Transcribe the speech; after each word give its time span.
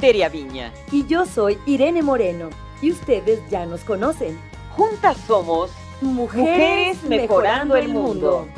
Viña. 0.00 0.72
Y 0.90 1.06
yo 1.06 1.26
soy 1.26 1.58
Irene 1.66 2.02
Moreno. 2.02 2.50
Y 2.80 2.90
ustedes 2.90 3.40
ya 3.50 3.66
nos 3.66 3.82
conocen. 3.82 4.38
Juntas 4.76 5.16
somos 5.26 5.70
Mujeres, 6.00 7.02
mejorando, 7.02 7.76
el 7.76 7.88
mundo. 7.88 8.48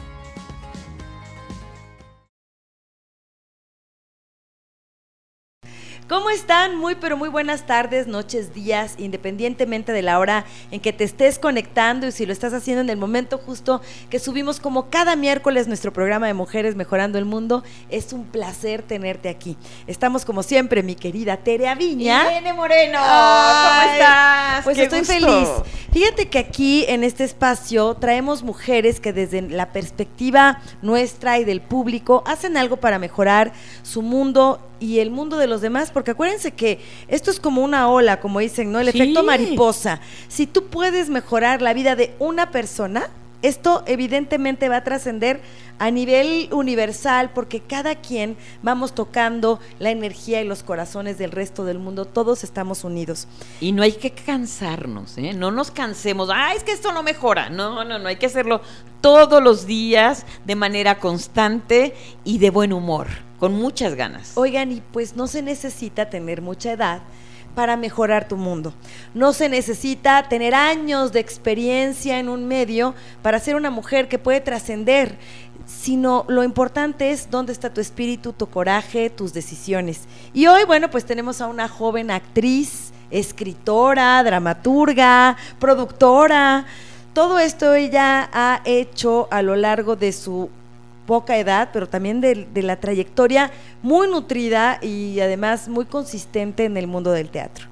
¿Cómo 6.12 6.28
están? 6.28 6.76
Muy 6.76 6.94
pero 6.94 7.16
muy 7.16 7.30
buenas 7.30 7.64
tardes, 7.64 8.06
noches, 8.06 8.52
días, 8.52 8.96
independientemente 8.98 9.92
de 9.92 10.02
la 10.02 10.18
hora 10.18 10.44
en 10.70 10.78
que 10.78 10.92
te 10.92 11.04
estés 11.04 11.38
conectando 11.38 12.06
y 12.06 12.12
si 12.12 12.26
lo 12.26 12.34
estás 12.34 12.52
haciendo 12.52 12.82
en 12.82 12.90
el 12.90 12.98
momento 12.98 13.38
justo 13.38 13.80
que 14.10 14.18
subimos 14.18 14.60
como 14.60 14.90
cada 14.90 15.16
miércoles 15.16 15.68
nuestro 15.68 15.90
programa 15.90 16.26
de 16.26 16.34
Mujeres 16.34 16.76
Mejorando 16.76 17.16
el 17.16 17.24
Mundo. 17.24 17.64
Es 17.88 18.12
un 18.12 18.26
placer 18.26 18.82
tenerte 18.82 19.30
aquí. 19.30 19.56
Estamos 19.86 20.26
como 20.26 20.42
siempre, 20.42 20.82
mi 20.82 20.96
querida 20.96 21.38
Tere 21.38 21.74
Viña. 21.76 22.30
Irene 22.30 22.52
Moreno, 22.52 22.98
¿cómo 22.98 23.92
estás? 23.92 24.64
Pues 24.64 24.76
Qué 24.76 24.82
estoy 24.82 24.98
gusto. 24.98 25.14
feliz. 25.14 25.48
Fíjate 25.94 26.28
que 26.28 26.38
aquí 26.38 26.84
en 26.88 27.04
este 27.04 27.24
espacio 27.24 27.94
traemos 27.94 28.42
mujeres 28.42 29.00
que 29.00 29.14
desde 29.14 29.40
la 29.40 29.72
perspectiva 29.72 30.60
nuestra 30.82 31.38
y 31.38 31.44
del 31.44 31.62
público 31.62 32.22
hacen 32.26 32.58
algo 32.58 32.76
para 32.76 32.98
mejorar 32.98 33.52
su 33.82 34.02
mundo 34.02 34.60
y 34.82 34.98
el 34.98 35.10
mundo 35.12 35.36
de 35.38 35.46
los 35.46 35.60
demás, 35.60 35.90
porque 35.92 36.10
acuérdense 36.10 36.50
que 36.52 36.80
esto 37.08 37.30
es 37.30 37.38
como 37.38 37.62
una 37.62 37.88
ola, 37.88 38.18
como 38.20 38.40
dicen, 38.40 38.72
¿no? 38.72 38.80
El 38.80 38.90
Sí. 38.90 39.00
efecto 39.00 39.22
mariposa. 39.22 40.00
Si 40.28 40.46
tú 40.46 40.64
puedes 40.66 41.08
mejorar 41.08 41.62
la 41.62 41.72
vida 41.72 41.94
de 41.94 42.14
una 42.18 42.50
persona, 42.50 43.08
esto 43.42 43.82
evidentemente 43.86 44.68
va 44.68 44.76
a 44.78 44.84
trascender 44.84 45.40
a 45.78 45.90
nivel 45.90 46.48
universal, 46.52 47.30
porque 47.34 47.60
cada 47.60 47.96
quien 47.96 48.36
vamos 48.62 48.92
tocando 48.94 49.58
la 49.80 49.90
energía 49.90 50.40
y 50.40 50.46
los 50.46 50.62
corazones 50.62 51.18
del 51.18 51.32
resto 51.32 51.64
del 51.64 51.78
mundo, 51.80 52.04
todos 52.04 52.44
estamos 52.44 52.84
unidos. 52.84 53.26
Y 53.60 53.72
no 53.72 53.82
hay 53.82 53.92
que 53.92 54.10
cansarnos, 54.12 55.18
¿eh? 55.18 55.32
No 55.34 55.50
nos 55.50 55.70
cansemos. 55.72 56.28
Ah, 56.32 56.54
es 56.54 56.62
que 56.62 56.70
esto 56.72 56.92
no 56.92 57.02
mejora. 57.02 57.50
No, 57.50 57.84
no, 57.84 57.98
no. 57.98 58.08
Hay 58.08 58.16
que 58.16 58.26
hacerlo 58.26 58.60
todos 59.00 59.42
los 59.42 59.66
días 59.66 60.24
de 60.44 60.54
manera 60.54 60.98
constante 61.00 61.94
y 62.24 62.38
de 62.38 62.50
buen 62.50 62.72
humor, 62.72 63.08
con 63.42 63.54
muchas 63.54 63.96
ganas. 63.96 64.34
Oigan, 64.36 64.70
y 64.70 64.80
pues 64.92 65.16
no 65.16 65.26
se 65.26 65.42
necesita 65.42 66.08
tener 66.08 66.40
mucha 66.40 66.70
edad 66.70 67.02
para 67.56 67.76
mejorar 67.76 68.28
tu 68.28 68.36
mundo. 68.36 68.72
No 69.14 69.32
se 69.32 69.48
necesita 69.48 70.28
tener 70.28 70.54
años 70.54 71.10
de 71.10 71.18
experiencia 71.18 72.20
en 72.20 72.28
un 72.28 72.46
medio 72.46 72.94
para 73.20 73.40
ser 73.40 73.56
una 73.56 73.68
mujer 73.68 74.06
que 74.06 74.20
puede 74.20 74.40
trascender, 74.40 75.18
sino 75.66 76.24
lo 76.28 76.44
importante 76.44 77.10
es 77.10 77.32
dónde 77.32 77.52
está 77.52 77.74
tu 77.74 77.80
espíritu, 77.80 78.32
tu 78.32 78.46
coraje, 78.46 79.10
tus 79.10 79.32
decisiones. 79.32 80.02
Y 80.32 80.46
hoy, 80.46 80.62
bueno, 80.64 80.88
pues 80.88 81.04
tenemos 81.04 81.40
a 81.40 81.48
una 81.48 81.66
joven 81.66 82.12
actriz, 82.12 82.92
escritora, 83.10 84.22
dramaturga, 84.22 85.36
productora. 85.58 86.64
Todo 87.12 87.40
esto 87.40 87.74
ella 87.74 88.30
ha 88.32 88.60
hecho 88.64 89.26
a 89.32 89.42
lo 89.42 89.56
largo 89.56 89.96
de 89.96 90.12
su 90.12 90.48
poca 91.06 91.36
edad, 91.38 91.70
pero 91.72 91.88
también 91.88 92.20
de, 92.20 92.46
de 92.52 92.62
la 92.62 92.76
trayectoria 92.76 93.50
muy 93.82 94.08
nutrida 94.08 94.78
y 94.82 95.18
además 95.20 95.68
muy 95.68 95.84
consistente 95.86 96.64
en 96.64 96.76
el 96.76 96.86
mundo 96.86 97.10
del 97.12 97.28
teatro. 97.30 97.66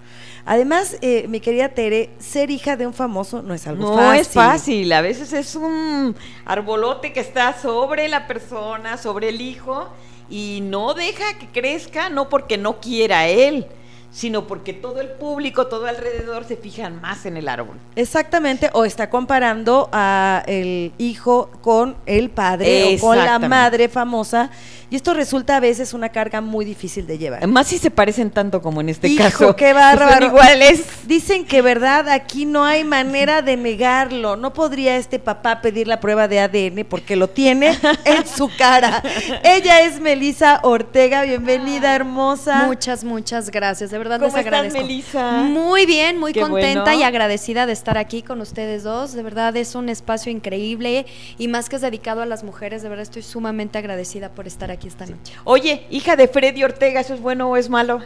Además, 0.46 0.96
eh, 1.02 1.26
mi 1.28 1.38
querida 1.40 1.68
Tere, 1.68 2.10
ser 2.18 2.50
hija 2.50 2.76
de 2.76 2.86
un 2.86 2.94
famoso 2.94 3.42
no 3.42 3.54
es 3.54 3.66
algo 3.66 3.90
No 3.90 3.96
fácil. 3.96 4.20
es 4.20 4.28
fácil, 4.28 4.92
a 4.92 5.00
veces 5.00 5.32
es 5.32 5.54
un 5.54 6.16
arbolote 6.44 7.12
que 7.12 7.20
está 7.20 7.52
sobre 7.60 8.08
la 8.08 8.26
persona, 8.26 8.96
sobre 8.96 9.28
el 9.28 9.40
hijo, 9.40 9.88
y 10.28 10.60
no 10.62 10.94
deja 10.94 11.24
que 11.38 11.46
crezca, 11.48 12.08
no 12.08 12.28
porque 12.28 12.56
no 12.56 12.80
quiera 12.80 13.28
él, 13.28 13.66
sino 14.10 14.46
porque 14.46 14.72
todo 14.72 15.00
el 15.00 15.08
público, 15.08 15.68
todo 15.68 15.86
alrededor 15.86 16.44
se 16.44 16.56
fijan 16.56 17.00
más 17.00 17.26
en 17.26 17.36
el 17.36 17.48
árbol. 17.48 17.76
Exactamente, 17.96 18.70
o 18.72 18.84
está 18.84 19.08
comparando 19.08 19.88
a 19.92 20.42
el 20.46 20.92
hijo 20.98 21.50
con 21.60 21.96
el 22.06 22.30
padre 22.30 22.96
o 22.96 23.00
con 23.00 23.18
la 23.18 23.38
madre 23.38 23.88
famosa, 23.88 24.50
y 24.90 24.96
esto 24.96 25.14
resulta 25.14 25.56
a 25.56 25.60
veces 25.60 25.94
una 25.94 26.08
carga 26.08 26.40
muy 26.40 26.64
difícil 26.64 27.06
de 27.06 27.16
llevar. 27.16 27.46
Más 27.46 27.68
si 27.68 27.78
se 27.78 27.90
parecen 27.90 28.30
tanto 28.30 28.60
como 28.60 28.80
en 28.80 28.88
este 28.88 29.08
Hijo, 29.08 29.22
caso. 29.22 29.56
qué 29.56 29.72
bárbaro. 29.72 30.12
son 30.14 30.24
iguales. 30.24 30.84
Dicen 31.06 31.44
que 31.44 31.62
verdad, 31.62 32.08
aquí 32.08 32.44
no 32.44 32.64
hay 32.64 32.84
manera 32.84 33.40
de 33.42 33.56
negarlo. 33.56 34.36
No 34.36 34.52
podría 34.52 34.96
este 34.96 35.18
papá 35.18 35.60
pedir 35.62 35.86
la 35.86 36.00
prueba 36.00 36.26
de 36.28 36.40
ADN 36.40 36.84
porque 36.88 37.16
lo 37.16 37.28
tiene 37.28 37.78
en 38.04 38.26
su 38.26 38.50
cara. 38.56 39.02
Ella 39.44 39.82
es 39.82 40.00
Melisa 40.00 40.60
Ortega, 40.62 41.22
bienvenida 41.22 41.94
hermosa. 41.94 42.64
Muchas, 42.66 43.04
muchas 43.04 43.50
gracias. 43.50 43.90
De 43.90 43.98
verdad 43.98 44.16
¿Cómo 44.18 44.26
les 44.26 44.34
estás, 44.34 44.46
agradezco. 44.46 44.80
Melissa? 44.80 45.32
Muy 45.42 45.86
bien, 45.86 46.18
muy 46.18 46.32
Qué 46.32 46.40
contenta 46.40 46.82
bueno. 46.84 47.00
y 47.00 47.02
agradecida 47.04 47.66
de 47.66 47.72
estar 47.72 47.96
aquí 47.96 48.22
con 48.22 48.40
ustedes 48.40 48.82
dos. 48.82 49.12
De 49.12 49.22
verdad 49.22 49.56
es 49.56 49.74
un 49.74 49.88
espacio 49.88 50.32
increíble 50.32 51.06
y 51.38 51.48
más 51.48 51.68
que 51.68 51.76
es 51.76 51.82
dedicado 51.82 52.22
a 52.22 52.26
las 52.26 52.42
mujeres, 52.42 52.82
de 52.82 52.88
verdad 52.88 53.02
estoy 53.02 53.22
sumamente 53.22 53.78
agradecida 53.78 54.30
por 54.30 54.46
estar 54.46 54.70
aquí 54.70 54.79
esta 54.88 55.06
noche. 55.06 55.34
Oye, 55.44 55.86
hija 55.90 56.16
de 56.16 56.28
Freddy 56.28 56.62
Ortega, 56.64 57.00
¿eso 57.00 57.14
es 57.14 57.20
bueno 57.20 57.50
o 57.50 57.56
es 57.56 57.68
malo? 57.68 58.00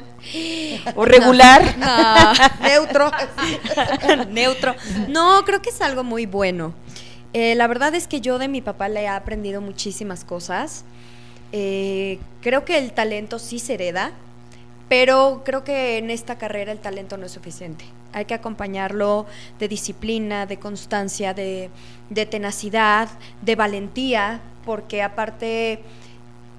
¿O 0.96 1.04
regular? 1.04 1.62
Neutro. 2.60 3.10
Neutro. 4.30 4.74
No, 5.08 5.44
creo 5.44 5.62
que 5.62 5.70
es 5.70 5.80
algo 5.80 6.04
muy 6.04 6.26
bueno. 6.26 6.74
Eh, 7.32 7.54
la 7.56 7.66
verdad 7.66 7.94
es 7.94 8.06
que 8.06 8.20
yo 8.20 8.38
de 8.38 8.48
mi 8.48 8.60
papá 8.60 8.88
le 8.88 9.02
he 9.02 9.08
aprendido 9.08 9.60
muchísimas 9.60 10.24
cosas. 10.24 10.84
Eh, 11.52 12.18
creo 12.40 12.64
que 12.64 12.78
el 12.78 12.92
talento 12.92 13.38
sí 13.38 13.58
se 13.58 13.74
hereda, 13.74 14.12
pero 14.88 15.42
creo 15.44 15.64
que 15.64 15.98
en 15.98 16.10
esta 16.10 16.38
carrera 16.38 16.72
el 16.72 16.78
talento 16.78 17.16
no 17.16 17.26
es 17.26 17.32
suficiente. 17.32 17.84
Hay 18.12 18.26
que 18.26 18.34
acompañarlo 18.34 19.26
de 19.58 19.66
disciplina, 19.66 20.46
de 20.46 20.58
constancia, 20.58 21.34
de, 21.34 21.70
de 22.10 22.26
tenacidad, 22.26 23.08
de 23.42 23.56
valentía, 23.56 24.40
porque 24.64 25.02
aparte 25.02 25.80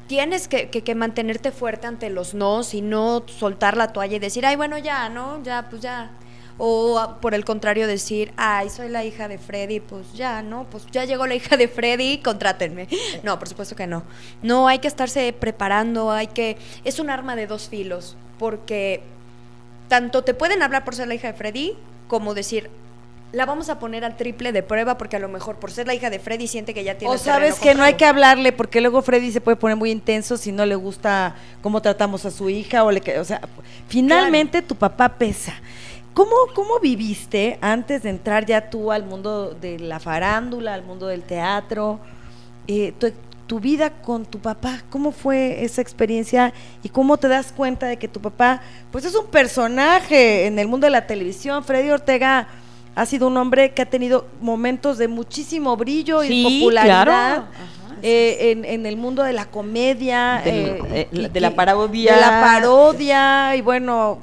tienes 0.08 0.48
que, 0.48 0.70
que- 0.70 0.84
que 0.84 0.96
mantenerte 0.96 1.52
fuerte 1.52 1.88
ante 1.88 2.10
los 2.10 2.34
nos 2.34 2.74
y 2.74 2.82
no 2.82 3.24
soltar 3.28 3.78
la 3.78 3.92
toalla 3.94 4.16
y 4.18 4.20
decir, 4.20 4.46
ay, 4.46 4.56
bueno, 4.56 4.78
ya, 4.78 5.10
¿no? 5.10 5.42
Ya, 5.44 5.68
pues 5.70 5.82
ya. 5.82 6.12
O 6.58 7.16
por 7.22 7.34
el 7.34 7.44
contrario 7.44 7.86
decir, 7.86 8.32
ay, 8.38 8.70
soy 8.70 8.88
la 8.88 9.04
hija 9.04 9.28
de 9.28 9.38
Freddy, 9.38 9.82
pues 9.82 10.14
ya, 10.14 10.42
¿no? 10.42 10.66
Pues 10.70 10.86
ya 10.92 11.04
llegó 11.04 11.28
la 11.28 11.36
hija 11.36 11.58
de 11.58 11.68
Freddy, 11.68 12.20
contrátenme. 12.20 12.88
No, 13.24 13.38
por 13.40 13.50
supuesto 13.50 13.76
que 13.76 13.88
no. 13.88 14.04
No, 14.42 14.68
hay 14.68 14.80
que 14.80 14.88
estarse 14.88 15.34
preparando, 15.34 16.12
hay 16.12 16.28
que... 16.28 16.58
Es 16.86 17.00
un 17.00 17.10
arma 17.10 17.36
de 17.36 17.48
dos 17.48 17.68
filos, 17.68 18.16
porque 18.40 19.02
tanto 19.90 20.24
te 20.24 20.34
pueden 20.34 20.62
hablar 20.64 20.86
por 20.86 20.96
ser 20.96 21.08
la 21.08 21.16
hija 21.16 21.28
de 21.28 21.34
Freddy, 21.38 21.74
como 22.08 22.34
decir, 22.34 22.70
la 23.36 23.46
vamos 23.46 23.70
a 23.70 23.80
poner 23.80 24.04
al 24.04 24.18
triple 24.18 24.52
de 24.52 24.64
prueba, 24.64 24.98
porque 24.98 25.18
a 25.18 25.20
lo 25.20 25.28
mejor 25.28 25.58
por 25.58 25.72
ser 25.72 25.88
la 25.88 25.94
hija 25.94 26.10
de 26.10 26.20
Freddy 26.20 26.48
siente 26.48 26.74
que 26.74 26.84
ya 26.84 26.98
tiene 26.98 27.14
O 27.14 27.18
sabes 27.18 27.60
que 27.60 27.76
no 27.76 27.84
hay 27.84 27.96
que 27.96 28.06
hablarle 28.06 28.52
porque 28.52 28.82
luego 28.82 29.02
Freddy 29.02 29.32
se 29.32 29.42
puede 29.42 29.58
poner 29.58 29.78
muy 29.78 29.92
intenso 29.92 30.38
si 30.38 30.52
no 30.52 30.66
le 30.66 30.76
gusta 30.76 31.36
cómo 31.62 31.82
tratamos 31.82 32.26
a 32.26 32.32
su 32.32 32.50
hija 32.50 32.84
o 32.84 32.92
le 32.92 33.20
o 33.20 33.26
sea, 33.26 33.42
finalmente 33.88 34.62
tu 34.62 34.76
papá 34.76 35.10
pesa. 35.10 35.54
¿Cómo, 36.14 36.34
¿Cómo 36.54 36.80
viviste 36.80 37.60
antes 37.60 38.04
de 38.04 38.10
entrar 38.10 38.46
ya 38.46 38.70
tú 38.70 38.92
al 38.92 39.04
mundo 39.04 39.54
de 39.54 39.80
la 39.80 40.00
farándula, 40.00 40.74
al 40.74 40.84
mundo 40.84 41.08
del 41.08 41.24
teatro? 41.24 42.00
eh, 42.68 42.94
tu, 42.98 43.12
tu 43.48 43.60
vida 43.60 43.90
con 43.90 44.26
tu 44.26 44.40
papá, 44.40 44.82
¿cómo 44.90 45.12
fue 45.12 45.64
esa 45.64 45.82
experiencia 45.82 46.54
y 46.84 46.90
cómo 46.90 47.18
te 47.18 47.28
das 47.28 47.52
cuenta 47.52 47.86
de 47.88 47.98
que 47.98 48.08
tu 48.08 48.20
papá, 48.20 48.62
pues 48.92 49.06
es 49.06 49.16
un 49.16 49.28
personaje 49.28 50.48
en 50.48 50.58
el 50.58 50.68
mundo 50.68 50.86
de 50.86 50.92
la 50.92 51.06
televisión? 51.06 51.64
Freddy 51.64 51.92
Ortega 51.92 52.48
ha 52.96 53.06
sido 53.06 53.28
un 53.28 53.38
hombre 53.38 53.74
que 53.74 53.82
ha 53.82 53.86
tenido 53.86 54.26
momentos 54.42 54.98
de 54.98 55.08
muchísimo 55.08 55.76
brillo 55.78 56.24
y 56.24 56.28
Sí, 56.30 56.44
popularidad. 56.62 57.04
claro. 57.04 57.46
eh, 58.02 58.52
en, 58.52 58.66
en 58.66 58.86
el 58.86 58.98
mundo 58.98 59.24
de 59.24 59.34
la 59.34 59.46
comedia, 59.46 60.42
Del- 60.44 60.56
eh, 60.92 61.08
eh, 61.12 61.30
de 61.32 61.40
la 61.42 61.56
parodia. 61.56 62.16
de 62.16 62.22
la 62.22 62.42
parodia 62.42 63.56
y 63.56 63.62
bueno, 63.62 64.20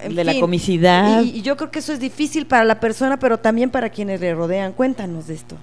en 0.00 0.14
De 0.14 0.24
la 0.24 0.38
comicidad. 0.40 1.22
Y, 1.22 1.38
y 1.38 1.42
yo 1.42 1.56
creo 1.56 1.70
que 1.70 1.78
eso 1.80 1.92
es 1.92 2.00
difícil 2.00 2.46
para 2.46 2.64
la 2.64 2.80
persona, 2.80 3.18
pero 3.18 3.38
también 3.38 3.70
para 3.70 3.88
quienes 3.90 4.20
le 4.20 4.34
rodean. 4.34 4.72
Cuéntanos 4.72 5.26
de 5.26 5.34
esto. 5.34 5.56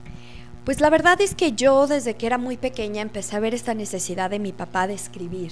Pues 0.66 0.80
la 0.82 0.90
verdad 0.92 1.20
es 1.22 1.34
que 1.34 1.54
yo 1.54 1.88
desde 1.88 2.14
que 2.16 2.28
era 2.28 2.38
muy 2.38 2.56
pequeña 2.58 3.02
empecé 3.02 3.36
a 3.36 3.40
ver 3.40 3.54
esta 3.56 3.74
necesidad 3.74 4.30
de 4.30 4.38
mi 4.40 4.52
papá 4.52 4.86
de 4.88 4.94
escribir, 4.94 5.52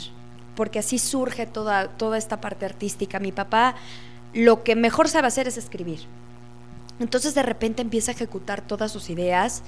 porque 0.55 0.77
así 0.79 0.99
surge 0.99 1.45
toda, 1.47 1.87
toda 1.87 2.17
esta 2.17 2.39
parte 2.41 2.65
artística. 2.65 3.19
Mi 3.19 3.31
papá 3.31 3.75
lo 4.33 4.63
que 4.63 4.75
mejor 4.75 5.07
sabe 5.09 5.27
hacer 5.27 5.47
es 5.47 5.57
escribir. 5.57 6.01
Entonces 6.99 7.33
de 7.33 7.43
repente 7.43 7.81
empieza 7.81 8.11
a 8.11 8.15
ejecutar 8.15 8.61
todas 8.61 8.91
sus 8.91 9.09
ideas 9.09 9.63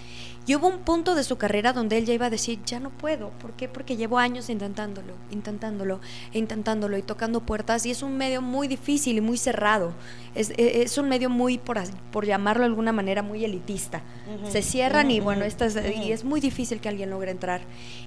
y 0.46 0.56
hubo 0.56 0.68
un 0.68 0.80
punto 0.80 1.16
de 1.16 1.24
su 1.24 1.38
carrera 1.38 1.72
donde 1.72 1.98
él 1.98 2.06
ya 2.06 2.14
iba 2.14 2.26
a 2.26 2.30
decir, 2.30 2.60
ya 2.66 2.80
no 2.80 2.90
puedo. 2.90 3.30
¿Por 3.30 3.54
qué? 3.54 3.70
Porque 3.70 3.96
llevo 3.96 4.18
años 4.18 4.50
intentándolo, 4.50 5.14
intentándolo, 5.30 6.02
intentándolo 6.34 6.98
y 6.98 7.02
tocando 7.04 7.42
puertas 7.42 7.86
y 7.86 7.92
es 7.92 8.02
un 8.04 8.18
medio 8.18 8.42
muy 8.42 8.68
difícil 8.68 9.18
y 9.18 9.22
muy 9.22 9.38
cerrado. 9.38 9.94
Es, 10.36 10.50
e- 10.52 10.82
es 10.82 10.98
un 10.98 11.08
medio 11.08 11.30
muy, 11.30 11.58
por, 11.58 12.26
llamarlo 12.26 12.62
de 12.64 12.68
alguna 12.68 12.92
manera, 12.92 13.22
muy 13.22 13.46
elitista. 13.46 14.02
Se 14.50 14.62
cierran 14.62 15.12
y 15.12 15.20
bueno, 15.20 15.46
esta 15.46 15.66
es, 15.66 15.78
y 15.96 16.12
es 16.12 16.24
muy 16.24 16.42
difícil 16.42 16.82
que 16.82 16.90
alguien 16.90 17.10
logre 17.10 17.32
entrar. 17.32 17.62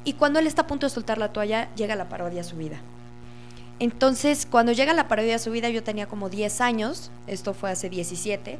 Y 0.04 0.14
cuando 0.14 0.38
él 0.38 0.46
está 0.46 0.62
a 0.62 0.66
punto 0.66 0.86
de 0.86 0.90
soltar 0.90 1.18
la 1.18 1.32
toalla, 1.32 1.68
llega 1.76 1.96
la 1.96 2.08
parodia 2.08 2.42
a 2.42 2.44
su 2.44 2.56
vida. 2.56 2.80
Entonces, 3.78 4.46
cuando 4.46 4.72
llega 4.72 4.92
la 4.94 5.08
parodia 5.08 5.36
a 5.36 5.38
su 5.38 5.50
vida, 5.50 5.68
yo 5.68 5.82
tenía 5.82 6.06
como 6.06 6.28
10 6.28 6.60
años, 6.60 7.10
esto 7.26 7.54
fue 7.54 7.70
hace 7.70 7.88
17. 7.88 8.58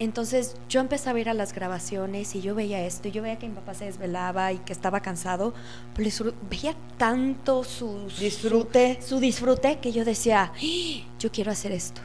Entonces, 0.00 0.56
yo 0.68 0.80
empecé 0.80 1.08
a 1.10 1.12
ver 1.12 1.28
a 1.28 1.34
las 1.34 1.52
grabaciones 1.52 2.34
y 2.34 2.40
yo 2.40 2.54
veía 2.54 2.84
esto, 2.84 3.06
y 3.08 3.12
yo 3.12 3.22
veía 3.22 3.38
que 3.38 3.46
mi 3.48 3.54
papá 3.54 3.74
se 3.74 3.84
desvelaba 3.84 4.50
y 4.52 4.58
que 4.58 4.72
estaba 4.72 5.00
cansado, 5.00 5.54
pero 5.94 6.10
veía 6.50 6.74
tanto 6.96 7.62
su, 7.64 8.08
su- 8.10 8.20
Disfrute. 8.22 8.98
su 9.02 9.20
disfrute 9.20 9.78
que 9.78 9.92
yo 9.92 10.04
decía, 10.04 10.52
"Ah, 10.56 11.02
yo 11.18 11.30
quiero 11.30 11.52
hacer 11.52 11.72
esto. 11.72 12.00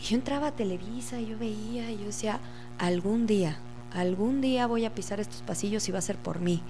Y 0.00 0.04
yo 0.06 0.16
entraba 0.16 0.48
a 0.48 0.52
Televisa 0.52 1.20
y 1.20 1.26
yo 1.26 1.38
veía 1.38 1.90
y 1.90 1.98
yo 1.98 2.06
decía, 2.06 2.40
algún 2.78 3.26
día, 3.26 3.58
algún 3.92 4.40
día 4.40 4.66
voy 4.66 4.84
a 4.84 4.92
pisar 4.94 5.20
estos 5.20 5.42
pasillos 5.42 5.88
y 5.88 5.92
va 5.92 6.00
a 6.00 6.02
ser 6.02 6.16
por 6.16 6.40
mí. 6.40 6.60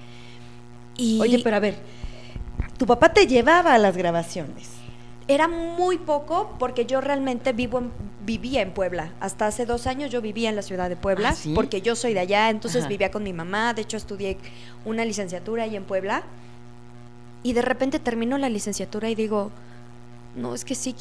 Y 0.99 1.19
Oye, 1.21 1.39
pero 1.43 1.57
a 1.57 1.61
ver, 1.61 1.79
tu 2.77 2.85
papá 2.87 3.13
te 3.13 3.27
llevaba 3.27 3.73
a 3.75 3.79
las 3.79 3.97
grabaciones. 3.97 4.69
Era 5.29 5.47
muy 5.47 5.99
poco 5.99 6.55
porque 6.59 6.87
yo 6.87 7.01
realmente 7.03 7.53
vivo 7.53 7.79
en- 7.79 7.93
vivía 8.25 8.63
en 8.63 8.73
Puebla. 8.73 9.13
Hasta 9.21 9.47
hace 9.47 9.67
dos 9.67 9.87
años 9.87 10.11
yo 10.11 10.21
vivía 10.23 10.49
en 10.49 10.57
la 10.57 10.63
ciudad 10.63 10.89
de 10.89 10.97
Puebla 10.97 11.31
¿Ah, 11.31 11.35
sí? 11.35 11.53
porque 11.55 11.83
yo 11.83 11.95
soy 11.97 12.15
de 12.15 12.21
allá, 12.21 12.49
entonces 12.51 12.81
Ajá. 12.83 12.89
vivía 12.89 13.11
con 13.11 13.23
mi 13.23 13.33
mamá. 13.35 13.75
De 13.75 13.83
hecho, 13.83 13.97
estudié 13.99 14.39
una 14.87 15.05
licenciatura 15.05 15.65
ahí 15.65 15.77
en 15.77 15.85
Puebla. 15.85 16.23
Y 17.43 17.53
de 17.53 17.63
repente 17.63 17.99
termino 17.99 18.37
la 18.39 18.49
licenciatura 18.49 19.09
y 19.11 19.15
digo, 19.15 19.51
no, 20.35 20.55
es 20.55 20.65
que 20.65 20.75
sí, 20.75 20.95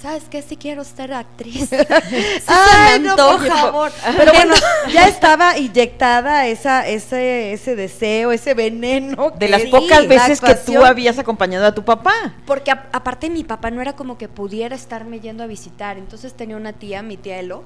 ¿sabes 0.00 0.24
qué? 0.30 0.42
Sí 0.42 0.56
quiero 0.56 0.84
ser 0.84 1.12
actriz. 1.12 1.70
Sí 1.70 2.54
me 2.92 2.98
no, 3.00 3.16
por 3.16 3.46
favor. 3.46 3.92
Pero 4.16 4.32
bueno, 4.32 4.54
ya 4.92 5.08
estaba 5.08 5.58
inyectada 5.58 6.46
esa, 6.46 6.86
ese, 6.88 7.52
ese 7.52 7.76
deseo, 7.76 8.32
ese 8.32 8.54
veneno. 8.54 9.30
De 9.38 9.48
las 9.48 9.62
pocas 9.66 10.02
la 10.02 10.08
veces 10.08 10.40
que 10.40 10.54
tú 10.54 10.84
habías 10.84 11.18
acompañado 11.18 11.66
a 11.66 11.74
tu 11.74 11.84
papá. 11.84 12.34
Porque 12.46 12.70
a- 12.70 12.88
aparte 12.92 13.28
mi 13.30 13.44
papá 13.44 13.70
no 13.70 13.80
era 13.82 13.94
como 13.94 14.18
que 14.18 14.28
pudiera 14.28 14.74
estarme 14.74 15.20
yendo 15.20 15.42
a 15.42 15.46
visitar. 15.46 15.98
Entonces 15.98 16.34
tenía 16.34 16.56
una 16.56 16.72
tía, 16.72 17.02
mi 17.02 17.16
tía 17.16 17.38
Elo, 17.38 17.64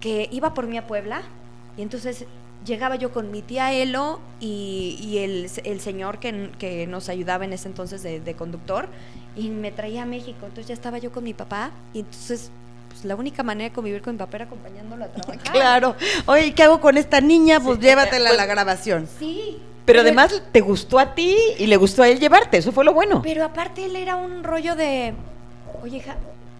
que 0.00 0.28
iba 0.32 0.54
por 0.54 0.66
mí 0.66 0.78
a 0.78 0.86
Puebla. 0.86 1.22
Y 1.76 1.82
entonces 1.82 2.24
llegaba 2.64 2.96
yo 2.96 3.12
con 3.12 3.30
mi 3.30 3.42
tía 3.42 3.72
Elo 3.72 4.18
y, 4.40 4.98
y 5.00 5.18
el, 5.18 5.48
el 5.64 5.80
señor 5.80 6.18
que, 6.18 6.50
que 6.58 6.86
nos 6.86 7.08
ayudaba 7.08 7.44
en 7.44 7.52
ese 7.52 7.68
entonces 7.68 8.02
de, 8.02 8.20
de 8.20 8.34
conductor. 8.34 8.88
Y 9.36 9.48
me 9.50 9.70
traía 9.70 10.02
a 10.02 10.06
México. 10.06 10.38
Entonces 10.46 10.66
ya 10.66 10.74
estaba 10.74 10.98
yo 10.98 11.12
con 11.12 11.22
mi 11.24 11.34
papá. 11.34 11.70
Y 11.92 12.00
entonces 12.00 12.50
pues, 12.88 13.04
la 13.04 13.14
única 13.16 13.42
manera 13.42 13.68
de 13.70 13.74
convivir 13.74 14.00
con 14.02 14.14
mi 14.14 14.18
papá 14.18 14.38
era 14.38 14.44
acompañándolo 14.46 15.04
a 15.04 15.08
trabajar. 15.08 15.42
Claro. 15.52 15.94
Oye, 16.26 16.54
¿qué 16.54 16.62
hago 16.62 16.80
con 16.80 16.96
esta 16.96 17.20
niña? 17.20 17.60
Pues 17.60 17.76
Sí. 17.78 17.82
llévatela 17.84 18.26
a 18.30 18.32
Pues- 18.32 18.38
la 18.38 18.46
grabación. 18.46 19.08
Sí. 19.18 19.58
Pero 19.84 20.00
además 20.00 20.42
te 20.50 20.60
gustó 20.62 20.98
a 20.98 21.14
ti 21.14 21.36
y 21.58 21.66
le 21.68 21.76
gustó 21.76 22.02
a 22.02 22.08
él 22.08 22.18
llevarte, 22.18 22.56
eso 22.56 22.72
fue 22.72 22.84
lo 22.84 22.92
bueno. 22.92 23.22
Pero 23.22 23.44
aparte 23.44 23.84
él 23.84 23.94
era 23.94 24.16
un 24.16 24.42
rollo 24.42 24.74
de, 24.74 25.14
oye 25.80 25.98
hija, 25.98 26.16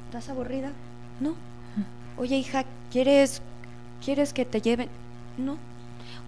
¿estás 0.06 0.28
aburrida? 0.28 0.70
No. 1.18 1.34
Oye 2.18 2.36
hija, 2.36 2.64
¿quieres, 2.92 3.42
¿quieres 4.04 4.32
que 4.32 4.44
te 4.44 4.60
lleven? 4.60 4.88
No. 5.38 5.58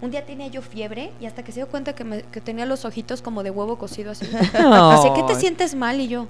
Un 0.01 0.11
día 0.11 0.25
tenía 0.25 0.47
yo 0.47 0.61
fiebre 0.61 1.11
y 1.19 1.25
hasta 1.25 1.43
que 1.43 1.51
se 1.51 1.59
dio 1.59 1.67
cuenta 1.67 1.93
que, 1.93 2.03
me- 2.05 2.21
que 2.23 2.39
tenía 2.41 2.65
los 2.65 2.85
ojitos 2.85 3.21
como 3.21 3.43
de 3.43 3.51
huevo 3.51 3.77
cocido 3.77 4.11
así. 4.11 4.25
Así 4.53 5.09
que 5.13 5.23
te 5.23 5.35
sientes 5.35 5.75
mal 5.75 5.99
y 5.99 6.07
yo, 6.07 6.27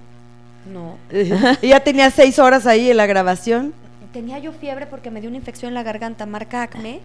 no. 0.72 0.98
y 1.62 1.68
ya 1.68 1.80
tenía 1.82 2.10
seis 2.12 2.40
horas 2.40 2.66
ahí 2.66 2.90
en 2.90 2.98
la 2.98 3.06
grabación. 3.06 3.74
Tenía 4.12 4.40
yo 4.40 4.52
fiebre 4.54 4.88
porque 4.88 5.12
me 5.12 5.22
dio 5.22 5.30
una 5.30 5.38
infección 5.38 5.70
en 5.70 5.76
la 5.76 5.84
garganta, 5.84 6.26
marca 6.26 6.64
acné. 6.64 7.00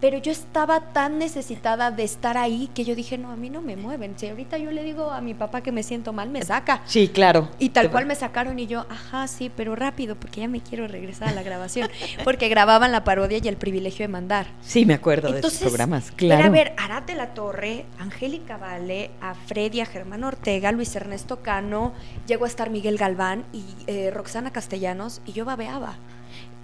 Pero 0.00 0.18
yo 0.18 0.32
estaba 0.32 0.80
tan 0.92 1.18
necesitada 1.18 1.90
de 1.90 2.04
estar 2.04 2.38
ahí 2.38 2.70
que 2.74 2.84
yo 2.84 2.94
dije, 2.94 3.18
no, 3.18 3.30
a 3.30 3.36
mí 3.36 3.50
no 3.50 3.60
me 3.60 3.76
mueven. 3.76 4.14
Si 4.16 4.26
ahorita 4.28 4.58
yo 4.58 4.70
le 4.70 4.82
digo 4.82 5.10
a 5.10 5.20
mi 5.20 5.34
papá 5.34 5.60
que 5.60 5.72
me 5.72 5.82
siento 5.82 6.12
mal, 6.12 6.30
me 6.30 6.42
saca. 6.42 6.82
Sí, 6.86 7.08
claro. 7.08 7.48
Y 7.58 7.70
tal 7.70 7.90
cual 7.90 8.06
me 8.06 8.14
sacaron 8.14 8.58
y 8.58 8.66
yo, 8.66 8.86
ajá, 8.88 9.26
sí, 9.28 9.50
pero 9.54 9.76
rápido, 9.76 10.16
porque 10.16 10.40
ya 10.40 10.48
me 10.48 10.60
quiero 10.60 10.86
regresar 10.88 11.28
a 11.28 11.32
la 11.32 11.42
grabación. 11.42 11.88
Porque 12.24 12.48
grababan 12.48 12.92
la 12.92 13.04
parodia 13.04 13.38
y 13.42 13.48
el 13.48 13.56
privilegio 13.56 14.04
de 14.04 14.08
mandar. 14.08 14.46
Sí, 14.60 14.84
me 14.84 14.94
acuerdo 14.94 15.32
de 15.32 15.40
esos 15.40 15.58
programas, 15.58 16.10
claro. 16.12 16.40
era 16.40 16.50
ver 16.50 16.72
a 16.76 16.84
Arad 16.84 17.02
de 17.04 17.14
la 17.14 17.34
Torre, 17.34 17.86
Angélica 17.98 18.56
Vale, 18.56 19.10
a 19.20 19.34
Freddy, 19.34 19.80
a 19.80 19.86
Germán 19.86 20.24
Ortega, 20.24 20.72
Luis 20.72 20.94
Ernesto 20.96 21.40
Cano, 21.42 21.92
llegó 22.26 22.44
a 22.44 22.48
estar 22.48 22.70
Miguel 22.70 22.98
Galván 22.98 23.44
y 23.52 23.64
eh, 23.86 24.10
Roxana 24.10 24.50
Castellanos, 24.50 25.22
y 25.26 25.32
yo 25.32 25.44
babeaba. 25.44 25.96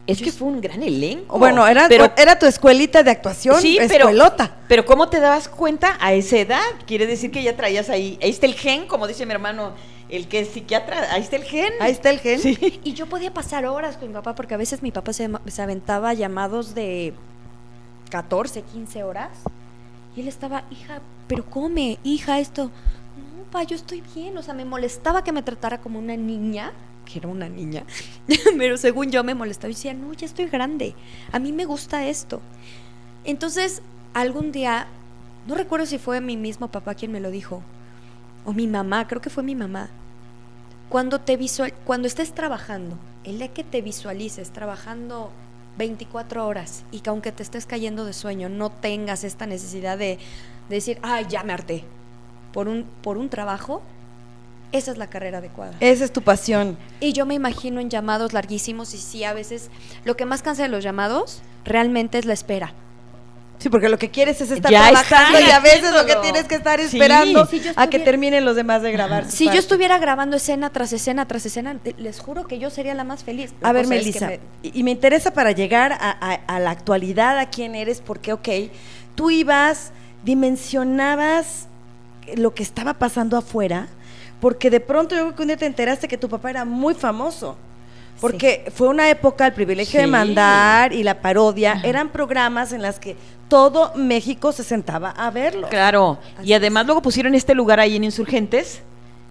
Es 0.06 0.22
que 0.22 0.32
fue 0.32 0.48
un 0.48 0.60
gran 0.60 0.82
elenco. 0.82 1.38
Bueno, 1.38 1.66
era, 1.66 1.88
pero, 1.88 2.12
era 2.16 2.38
tu 2.38 2.46
escuelita 2.46 3.02
de 3.02 3.10
actuación, 3.10 3.60
sí, 3.60 3.76
pero, 3.88 4.04
escuelota. 4.04 4.56
pero 4.68 4.84
¿cómo 4.84 5.08
te 5.08 5.20
dabas 5.20 5.48
cuenta 5.48 5.96
a 6.00 6.12
esa 6.12 6.38
edad? 6.38 6.62
Quiere 6.86 7.06
decir 7.06 7.30
que 7.30 7.42
ya 7.42 7.56
traías 7.56 7.90
ahí, 7.90 8.18
ahí 8.22 8.30
está 8.30 8.46
el 8.46 8.54
gen, 8.54 8.86
como 8.86 9.06
dice 9.06 9.26
mi 9.26 9.32
hermano, 9.32 9.72
el 10.08 10.28
que 10.28 10.40
es 10.40 10.48
psiquiatra, 10.50 11.12
ahí 11.12 11.22
está 11.22 11.36
el 11.36 11.44
gen. 11.44 11.72
Ahí 11.80 11.92
está 11.92 12.10
el 12.10 12.20
gen. 12.20 12.40
Sí. 12.40 12.80
Y 12.84 12.94
yo 12.94 13.06
podía 13.06 13.34
pasar 13.34 13.66
horas 13.66 13.96
con 13.96 14.08
mi 14.08 14.14
papá, 14.14 14.34
porque 14.34 14.54
a 14.54 14.56
veces 14.56 14.82
mi 14.82 14.92
papá 14.92 15.12
se, 15.12 15.28
se 15.46 15.62
aventaba 15.62 16.14
llamados 16.14 16.74
de 16.74 17.12
14, 18.10 18.62
15 18.62 19.02
horas. 19.02 19.30
Y 20.14 20.20
él 20.20 20.28
estaba, 20.28 20.64
hija, 20.70 21.00
pero 21.26 21.44
come, 21.44 21.98
hija, 22.04 22.38
esto. 22.38 22.64
No, 22.64 23.44
pa, 23.50 23.64
yo 23.64 23.74
estoy 23.74 24.02
bien. 24.14 24.36
O 24.38 24.42
sea, 24.42 24.54
me 24.54 24.64
molestaba 24.64 25.24
que 25.24 25.32
me 25.32 25.42
tratara 25.42 25.80
como 25.80 25.98
una 25.98 26.16
niña, 26.16 26.72
que 27.06 27.18
era 27.20 27.28
una 27.28 27.48
niña. 27.48 27.84
pero 28.58 28.76
según 28.76 29.10
yo 29.10 29.24
me 29.24 29.34
molestaba 29.34 29.70
y 29.70 29.74
decía, 29.74 29.94
no, 29.94 30.12
ya 30.12 30.26
estoy 30.26 30.46
grande. 30.46 30.94
A 31.32 31.38
mí 31.38 31.52
me 31.52 31.64
gusta 31.64 32.06
esto. 32.06 32.42
Entonces, 33.24 33.80
algún 34.12 34.52
día, 34.52 34.88
no 35.46 35.54
recuerdo 35.54 35.86
si 35.86 35.96
fue 35.96 36.20
mi 36.20 36.36
mismo 36.36 36.68
papá 36.68 36.94
quien 36.94 37.12
me 37.12 37.20
lo 37.20 37.30
dijo, 37.30 37.62
o 38.44 38.52
mi 38.52 38.66
mamá, 38.66 39.08
creo 39.08 39.22
que 39.22 39.30
fue 39.30 39.42
mi 39.42 39.54
mamá. 39.54 39.88
Cuando 40.90 41.20
te 41.20 41.36
visual, 41.36 41.72
cuando 41.84 42.06
estés 42.06 42.32
trabajando, 42.32 42.98
el 43.24 43.38
día 43.38 43.48
que 43.48 43.64
te 43.64 43.80
visualices 43.80 44.50
trabajando 44.50 45.32
24 45.78 46.46
horas 46.46 46.84
y 46.92 47.00
que 47.00 47.10
aunque 47.10 47.32
te 47.32 47.42
estés 47.42 47.66
cayendo 47.66 48.04
de 48.04 48.12
sueño, 48.12 48.48
no 48.48 48.70
tengas 48.70 49.24
esta 49.24 49.46
necesidad 49.46 49.98
de, 49.98 50.18
de 50.68 50.74
decir, 50.74 50.98
ay, 51.02 51.26
ya 51.28 51.42
me 51.42 51.52
harté 51.52 51.84
por 52.56 52.68
un, 52.68 52.86
por 53.02 53.18
un 53.18 53.28
trabajo, 53.28 53.82
esa 54.72 54.90
es 54.90 54.98
la 54.98 55.06
carrera 55.08 55.38
adecuada. 55.38 55.72
Esa 55.80 56.04
es 56.04 56.12
tu 56.12 56.22
pasión. 56.22 56.76
Y 57.00 57.12
yo 57.12 57.24
me 57.26 57.34
imagino 57.34 57.80
en 57.80 57.88
llamados 57.90 58.32
larguísimos 58.32 58.92
y 58.94 58.98
sí, 58.98 59.24
a 59.24 59.32
veces 59.32 59.70
lo 60.04 60.16
que 60.16 60.26
más 60.26 60.42
cansa 60.42 60.62
de 60.62 60.68
los 60.68 60.82
llamados 60.84 61.42
realmente 61.64 62.18
es 62.18 62.24
la 62.26 62.32
espera. 62.34 62.72
Sí, 63.58 63.70
porque 63.70 63.88
lo 63.88 63.98
que 63.98 64.10
quieres 64.10 64.38
es 64.42 64.50
estar 64.50 64.70
Ya 64.70 64.82
trabajando 64.82 65.40
y 65.40 65.50
a 65.50 65.60
veces 65.60 65.90
lo 65.94 66.04
que 66.04 66.14
tienes 66.16 66.44
que 66.44 66.56
estar 66.56 66.78
Sí. 66.78 66.84
esperando 66.98 67.46
Si 67.46 67.62
a 67.74 67.86
que 67.86 67.98
terminen 68.00 68.44
los 68.44 68.54
demás 68.54 68.82
de 68.82 68.92
grabar. 68.92 69.30
Si 69.30 69.46
yo 69.46 69.54
estuviera 69.54 69.96
grabando 69.98 70.36
escena 70.36 70.68
tras 70.68 70.92
escena 70.92 71.26
tras 71.26 71.46
escena, 71.46 71.74
te- 71.82 71.94
les 71.96 72.20
juro 72.20 72.46
que 72.46 72.58
yo 72.58 72.68
sería 72.68 72.92
la 72.94 73.04
más 73.04 73.24
feliz. 73.24 73.54
La 73.62 73.70
A 73.70 73.72
ver, 73.72 73.84
cosa 73.84 73.94
es 73.94 74.00
que 74.02 74.06
Melissa, 74.10 74.26
me- 74.26 74.40
y 74.62 74.80
y 74.80 74.82
me 74.82 74.90
interesa 74.90 75.30
para 75.32 75.52
llegar 75.52 75.92
a, 75.92 75.98
a- 76.10 76.34
a 76.54 76.60
la 76.60 76.70
actualidad, 76.70 77.38
a 77.38 77.48
quién 77.48 77.74
eres, 77.74 78.02
porque, 78.02 78.34
ok, 78.34 78.48
tú 79.14 79.30
ibas, 79.30 79.90
dimensionabas 80.66 81.68
lo 82.36 82.54
que 82.54 82.62
estaba 82.62 82.94
pasando 82.94 83.36
afuera, 83.36 83.88
porque 84.40 84.70
de 84.70 84.80
pronto 84.80 85.14
yo 85.14 85.22
creo 85.22 85.36
que 85.36 85.42
un 85.42 85.48
día 85.48 85.56
te 85.56 85.66
enteraste 85.66 86.08
que 86.08 86.18
tu 86.18 86.28
papá 86.28 86.50
era 86.50 86.64
muy 86.64 86.94
famoso. 86.94 87.56
Porque 88.20 88.70
fue 88.74 88.88
una 88.88 89.10
época, 89.10 89.46
el 89.46 89.52
privilegio 89.52 90.00
de 90.00 90.06
mandar 90.06 90.92
y 90.92 91.02
la 91.02 91.20
parodia, 91.20 91.80
eran 91.84 92.08
programas 92.08 92.72
en 92.72 92.80
las 92.80 92.98
que 92.98 93.14
todo 93.48 93.92
México 93.94 94.52
se 94.52 94.64
sentaba 94.64 95.10
a 95.10 95.30
verlo. 95.30 95.68
Claro. 95.68 96.18
Así 96.38 96.48
Y 96.48 96.52
además 96.54 96.86
luego 96.86 97.02
pusieron 97.02 97.34
este 97.34 97.54
lugar 97.54 97.78
ahí 97.78 97.96
en 97.96 98.04
Insurgentes, 98.04 98.80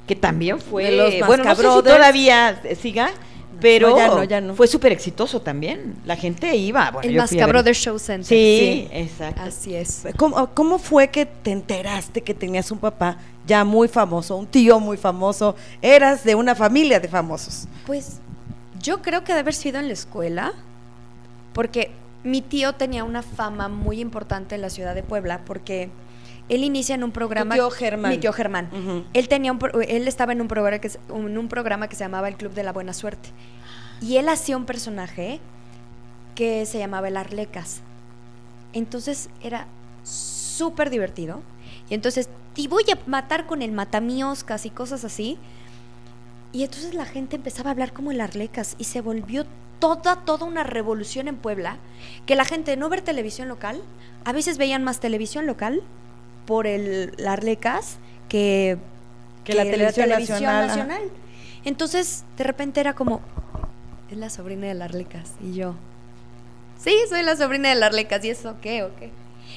que 0.07 0.15
también 0.15 0.59
fue. 0.59 0.85
De 0.85 0.91
los 0.91 1.05
bueno, 1.05 1.21
no 1.21 1.27
sé 1.27 1.35
si 1.35 1.47
Mascabrothers. 1.47 1.97
todavía 1.97 2.61
eh, 2.63 2.75
siga, 2.75 3.09
pero 3.65 3.89
No, 3.89 3.97
ya 3.97 4.07
no, 4.09 4.23
ya 4.23 4.41
no. 4.41 4.53
fue 4.55 4.67
súper 4.67 4.91
exitoso 4.91 5.41
también. 5.41 5.95
La 6.05 6.15
gente 6.15 6.55
iba. 6.55 6.91
Bueno, 6.91 7.09
el 7.09 7.15
yo 7.15 7.21
fui 7.27 7.37
a 7.37 7.41
Masca 7.41 7.45
ver- 7.47 7.53
Brothers 7.55 7.77
Show 7.79 7.97
Center. 7.97 8.25
Sí, 8.27 8.87
exacto. 8.91 9.41
Así 9.41 9.73
es. 9.73 10.03
¿Cómo, 10.17 10.51
cómo 10.53 10.77
fue 10.77 11.07
que 11.07 11.25
te 11.25 11.51
enteraste 11.51 12.21
que 12.21 12.35
tenías 12.35 12.69
un 12.69 12.77
papá 12.77 13.17
ya 13.47 13.63
muy 13.63 13.87
famoso, 13.87 14.35
un 14.37 14.45
tío 14.45 14.79
muy 14.79 14.97
famoso? 14.97 15.55
Eras 15.81 16.23
de 16.23 16.35
una 16.35 16.53
familia 16.53 16.99
de 16.99 17.07
famosos. 17.07 17.67
Pues 17.87 18.19
yo 18.81 19.01
creo 19.01 19.23
que 19.23 19.31
debe 19.31 19.39
haber 19.39 19.55
sido 19.55 19.79
en 19.79 19.87
la 19.87 19.93
escuela, 19.93 20.53
porque 21.53 21.89
mi 22.23 22.41
tío 22.41 22.73
tenía 22.73 23.03
una 23.03 23.23
fama 23.23 23.67
muy 23.67 23.99
importante 23.99 24.53
en 24.55 24.61
la 24.61 24.69
ciudad 24.69 24.93
de 24.93 25.01
Puebla, 25.01 25.41
porque 25.45 25.89
él 26.49 26.63
inicia 26.63 26.95
en 26.95 27.03
un 27.03 27.11
programa. 27.11 27.55
tío 27.55 27.69
Germán. 27.71 28.11
Mi 28.11 28.17
tío 28.17 28.31
Germán. 28.33 28.69
Él 29.13 29.27
tenía 29.27 29.51
un, 29.51 29.59
él 29.87 30.07
estaba 30.07 30.31
en 30.31 30.41
un 30.41 30.47
programa 30.47 30.79
que 30.79 30.89
se- 30.89 30.99
en 31.09 31.37
un 31.37 31.47
programa 31.47 31.87
que 31.87 31.95
se 31.95 32.03
llamaba 32.03 32.27
el 32.27 32.35
Club 32.37 32.53
de 32.53 32.63
la 32.63 32.71
Buena 32.71 32.93
Suerte 32.93 33.29
y 34.01 34.17
él 34.17 34.29
hacía 34.29 34.55
un 34.57 34.65
personaje 34.65 35.39
que 36.35 36.65
se 36.65 36.77
llamaba 36.79 37.07
el 37.07 37.17
Arlecas. 37.17 37.81
Entonces 38.73 39.29
era 39.41 39.67
súper 40.03 40.89
divertido 40.89 41.41
y 41.89 41.93
entonces 41.93 42.29
te 42.53 42.67
voy 42.67 42.83
a 42.91 42.97
matar 43.07 43.45
con 43.45 43.61
el 43.61 43.71
matamíoscas 43.71 44.65
y 44.65 44.69
cosas 44.69 45.03
así. 45.03 45.37
Y 46.51 46.63
entonces 46.63 46.93
la 46.93 47.05
gente 47.05 47.35
empezaba 47.35 47.69
a 47.69 47.73
hablar 47.73 47.91
como 47.93 48.11
el 48.11 48.21
Arlecas 48.21 48.75
y 48.77 48.85
se 48.85 49.01
volvió 49.01 49.45
toda, 49.79 50.17
toda 50.23 50.45
una 50.45 50.63
revolución 50.63 51.27
en 51.27 51.35
Puebla, 51.35 51.77
que 52.25 52.35
la 52.35 52.45
gente 52.45 52.71
de 52.71 52.77
no 52.77 52.87
ver 52.87 53.01
televisión 53.01 53.47
local, 53.49 53.81
a 54.23 54.31
veces 54.31 54.57
veían 54.57 54.83
más 54.83 54.99
televisión 55.01 55.45
local 55.45 55.81
por 56.45 56.67
el 56.67 57.13
Arlecas 57.27 57.97
que, 58.29 58.77
Que 59.43 59.53
la 59.53 59.63
televisión 59.91 60.43
nacional. 60.43 61.01
Entonces, 61.63 62.23
de 62.37 62.43
repente 62.43 62.79
era 62.79 62.93
como, 62.93 63.21
es 64.11 64.17
la 64.17 64.29
sobrina 64.29 64.67
de 64.67 64.73
las 64.75 64.89
Arlecas. 64.89 65.31
Y 65.41 65.53
yo, 65.55 65.75
sí, 66.79 66.93
soy 67.09 67.23
la 67.23 67.35
sobrina 67.35 67.69
de 67.69 67.75
las 67.75 67.87
Arlecas. 67.89 68.23
¿Y 68.23 68.29
eso 68.29 68.55
qué 68.61 68.83
o 68.83 68.95
qué? 68.95 69.11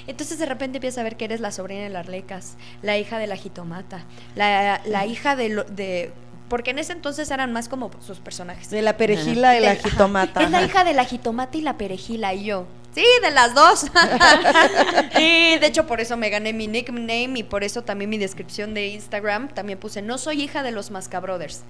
Entonces 0.07 0.39
de 0.39 0.47
repente 0.47 0.79
empieza 0.79 1.01
a 1.01 1.05
ver 1.05 1.17
que 1.17 1.25
eres 1.27 1.41
la 1.41 1.51
sobrina 1.53 1.83
de 1.83 1.89
las 1.91 2.07
Arlecas, 2.07 2.57
la 2.83 2.97
hija 2.99 3.19
de 3.19 3.27
la 3.27 3.37
jitomata, 3.37 4.05
la, 4.37 4.81
la 4.87 5.07
hija 5.07 5.37
de, 5.37 5.49
lo- 5.51 5.65
de... 5.65 6.13
Porque 6.49 6.71
en 6.71 6.79
ese 6.79 6.93
entonces 6.93 7.31
eran 7.31 7.53
más 7.53 7.69
como 7.69 7.91
sus 8.01 8.21
personajes. 8.21 8.71
De 8.71 8.81
la 8.81 8.97
perejila 8.97 9.57
y 9.57 9.61
la 9.61 9.69
Del- 9.71 9.79
ajá. 9.81 9.91
jitomata. 9.91 10.43
Es 10.43 10.51
la 10.51 10.63
hija 10.63 10.85
de 10.85 10.95
la 10.95 11.05
jitomata 11.05 11.59
y 11.59 11.61
la 11.61 11.77
perejila. 11.77 12.33
Y 12.33 12.45
yo, 12.45 12.67
sí, 12.95 13.05
de 13.23 13.31
las 13.31 13.55
dos. 13.55 13.85
y 15.19 15.59
de 15.59 15.67
hecho 15.67 15.87
por 15.87 16.01
eso 16.01 16.17
me 16.17 16.31
gané 16.31 16.53
mi 16.53 16.67
nickname 16.67 17.33
y 17.35 17.43
por 17.43 17.65
eso 17.65 17.83
también 17.83 18.11
mi 18.11 18.19
descripción 18.19 18.75
de 18.75 18.89
Instagram 18.89 19.49
también 19.49 19.79
puse, 19.79 20.03
no 20.03 20.19
soy 20.19 20.43
hija 20.43 20.63
de 20.63 20.73
los 20.73 20.91
Mascabrothers. 20.91 21.63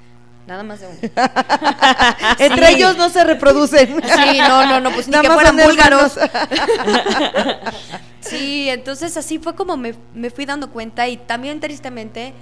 Nada 0.47 0.63
más 0.63 0.81
de 0.81 0.87
uno. 0.87 0.99
Entre 2.39 2.71
ellos 2.71 2.97
no 2.97 3.11
se 3.11 3.23
reproducen. 3.23 3.89
Sí, 4.03 4.39
no, 4.39 4.65
no, 4.65 4.81
no, 4.81 4.91
pues 4.93 5.07
ni 5.07 5.13
Nada 5.13 5.25
que 5.25 5.31
fueran 5.31 5.57
búlgaros. 5.57 6.19
Sí, 8.21 8.69
entonces 8.69 9.17
así 9.17 9.39
fue 9.39 9.55
como 9.55 9.79
me, 9.79 9.95
me 10.13 10.29
fui 10.29 10.45
dando 10.45 10.71
cuenta 10.71 11.09
y 11.09 11.17
también 11.17 11.61
tristemente 11.61 12.35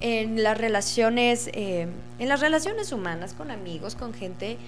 en 0.00 0.42
las 0.42 0.58
relaciones, 0.58 1.48
eh, 1.54 1.86
en 2.18 2.28
las 2.28 2.40
relaciones 2.40 2.92
humanas 2.92 3.32
con 3.32 3.50
amigos, 3.50 3.94
con 3.94 4.12
gente 4.12 4.58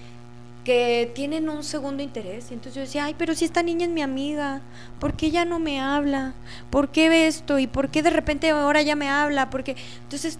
que 0.65 1.09
tienen 1.15 1.47
un 1.47 1.63
segundo 1.63 2.03
interés. 2.03 2.47
Y 2.51 2.55
entonces 2.55 2.75
yo 2.75 2.81
decía, 2.81 3.05
ay, 3.05 3.15
pero 3.17 3.33
si 3.35 3.45
esta 3.45 3.63
niña 3.63 3.85
es 3.85 3.91
mi 3.91 4.01
amiga, 4.01 4.61
¿por 4.99 5.13
qué 5.13 5.31
ya 5.31 5.45
no 5.45 5.59
me 5.59 5.79
habla? 5.79 6.33
¿Por 6.69 6.89
qué 6.89 7.07
ve 7.07 7.27
esto? 7.27 7.59
¿Y 7.59 7.67
por 7.67 7.87
qué 7.89 8.03
de 8.03 8.09
repente 8.09 8.49
ahora 8.49 8.81
ya 8.81 8.95
me 8.97 9.07
habla? 9.07 9.49
Porque 9.49 9.77
entonces, 10.03 10.39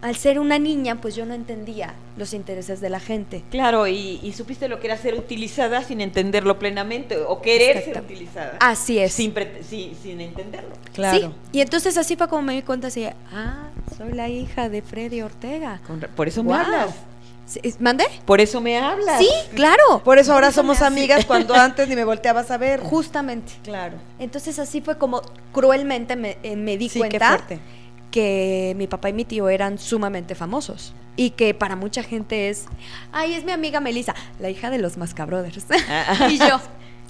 al 0.00 0.14
ser 0.14 0.38
una 0.38 0.58
niña, 0.58 1.00
pues 1.00 1.16
yo 1.16 1.26
no 1.26 1.34
entendía 1.34 1.94
los 2.16 2.32
intereses 2.32 2.80
de 2.80 2.88
la 2.88 3.00
gente. 3.00 3.42
Claro, 3.50 3.88
y, 3.88 4.20
y 4.22 4.32
supiste 4.32 4.68
lo 4.68 4.78
que 4.78 4.86
era 4.86 4.96
ser 4.96 5.14
utilizada 5.14 5.82
sin 5.82 6.00
entenderlo 6.00 6.58
plenamente 6.58 7.18
o 7.18 7.42
querer 7.42 7.82
ser 7.82 7.98
utilizada. 8.00 8.56
Así 8.60 8.98
es. 8.98 9.12
Sin, 9.12 9.34
sin, 9.68 9.94
sin 9.96 10.20
entenderlo. 10.20 10.70
Claro. 10.94 11.18
Sí, 11.18 11.58
y 11.58 11.60
entonces 11.60 11.98
así 11.98 12.16
fue 12.16 12.28
como 12.28 12.42
me 12.42 12.54
di 12.54 12.62
cuenta, 12.62 12.86
así, 12.86 13.06
ah, 13.32 13.68
soy 13.98 14.12
la 14.12 14.28
hija 14.28 14.68
de 14.68 14.82
Freddy 14.82 15.20
Ortega. 15.22 15.80
Con 15.86 16.00
Por 16.00 16.28
eso 16.28 16.42
me 16.44 16.50
Guau. 16.50 16.64
hablas. 16.64 16.94
¿Mandé? 17.78 18.04
Por 18.24 18.40
eso 18.40 18.60
me 18.60 18.76
hablas. 18.78 19.18
Sí, 19.18 19.28
claro. 19.54 20.02
Por 20.04 20.18
eso 20.18 20.32
ahora 20.32 20.50
somos 20.52 20.82
amigas 20.82 21.24
cuando 21.24 21.54
antes 21.68 21.88
ni 21.88 21.94
me 21.94 22.04
volteabas 22.04 22.50
a 22.50 22.58
ver. 22.58 22.80
Justamente. 22.80 23.52
Claro. 23.62 23.96
Entonces 24.18 24.58
así 24.58 24.80
fue 24.80 24.98
como 24.98 25.22
cruelmente 25.52 26.16
me, 26.16 26.38
eh, 26.42 26.56
me 26.56 26.76
di 26.76 26.88
Sí, 26.88 26.98
cuenta 26.98 27.44
que 28.10 28.74
mi 28.76 28.86
papá 28.86 29.10
y 29.10 29.12
mi 29.12 29.24
tío 29.24 29.48
eran 29.48 29.78
sumamente 29.78 30.34
famosos. 30.34 30.92
Y 31.16 31.30
que 31.30 31.54
para 31.54 31.76
mucha 31.76 32.02
gente 32.02 32.48
es, 32.50 32.66
ay, 33.12 33.34
es 33.34 33.44
mi 33.44 33.52
amiga 33.52 33.80
Melissa, 33.80 34.14
la 34.38 34.50
hija 34.50 34.68
de 34.70 34.78
los 34.78 34.96
Mascabrothers. 34.96 35.64
y 36.30 36.38
yo, 36.38 36.60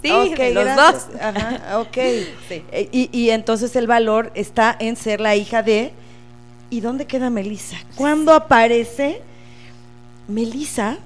sí, 0.02 0.10
Ok, 0.12 0.36
de 0.36 0.54
los 0.54 0.64
gracias. 0.64 1.08
dos. 1.12 1.20
Ajá, 1.20 1.80
ok. 1.80 1.96
Eh, 2.50 2.88
Y, 2.92 3.08
y 3.12 3.30
entonces 3.30 3.74
el 3.74 3.86
valor 3.86 4.30
está 4.34 4.76
en 4.78 4.96
ser 4.96 5.20
la 5.20 5.34
hija 5.34 5.62
de. 5.62 5.92
¿Y 6.70 6.80
dónde 6.80 7.06
queda 7.06 7.30
Melissa? 7.30 7.76
¿Cuándo 7.96 8.32
aparece 8.32 9.20
Melissa 10.28 10.98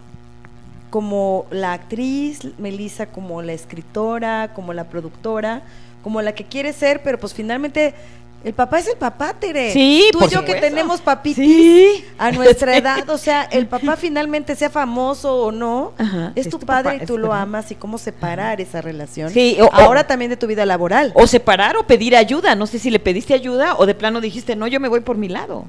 como 0.91 1.47
la 1.51 1.73
actriz, 1.73 2.41
Melissa 2.59 3.07
como 3.07 3.43
la 3.43 3.53
escritora, 3.53 4.51
como 4.55 4.73
la 4.73 4.85
productora, 4.85 5.63
como 6.03 6.21
la 6.23 6.33
que 6.35 6.45
quiere 6.45 6.73
ser, 6.73 7.03
pero 7.03 7.19
pues 7.19 7.33
finalmente 7.33 7.95
el 8.43 8.55
papá 8.55 8.79
es 8.79 8.89
el 8.89 8.97
papá, 8.97 9.35
Tere. 9.39 9.71
Sí, 9.73 10.09
Tú 10.13 10.19
por 10.19 10.29
y 10.29 10.33
yo 10.33 10.45
que 10.47 10.55
tenemos 10.55 11.01
papitis 11.03 11.45
Sí. 11.45 12.05
a 12.19 12.33
nuestra 12.33 12.77
edad, 12.77 13.09
o 13.11 13.19
sea, 13.19 13.43
el 13.45 13.67
papá 13.67 13.97
finalmente 13.97 14.57
sea 14.57 14.71
famoso 14.71 15.37
o 15.43 15.53
no, 15.53 15.93
Ajá, 15.99 16.33
es, 16.35 16.47
es 16.47 16.51
tu 16.51 16.59
padre 16.59 16.93
papá, 16.95 17.05
y 17.05 17.07
tú 17.07 17.19
lo 17.19 17.29
verdad. 17.29 17.43
amas 17.43 17.71
y 17.71 17.75
cómo 17.77 17.99
separar 17.99 18.61
esa 18.61 18.81
relación. 18.81 19.31
Sí, 19.31 19.59
o- 19.61 19.67
o- 19.67 19.73
ahora 19.75 20.07
también 20.07 20.31
de 20.31 20.39
tu 20.39 20.47
vida 20.47 20.65
laboral. 20.67 21.13
O 21.15 21.27
separar 21.27 21.77
o 21.77 21.87
pedir 21.87 22.17
ayuda. 22.17 22.55
No 22.57 22.67
sé 22.67 22.79
si 22.79 22.91
le 22.91 22.99
pediste 22.99 23.35
ayuda 23.35 23.77
o 23.77 23.85
de 23.87 23.95
plano 23.95 24.21
dijiste, 24.23 24.57
no, 24.57 24.67
yo 24.67 24.81
me 24.81 24.89
voy 24.89 25.01
por 25.01 25.19
mi 25.19 25.29
lado. 25.29 25.67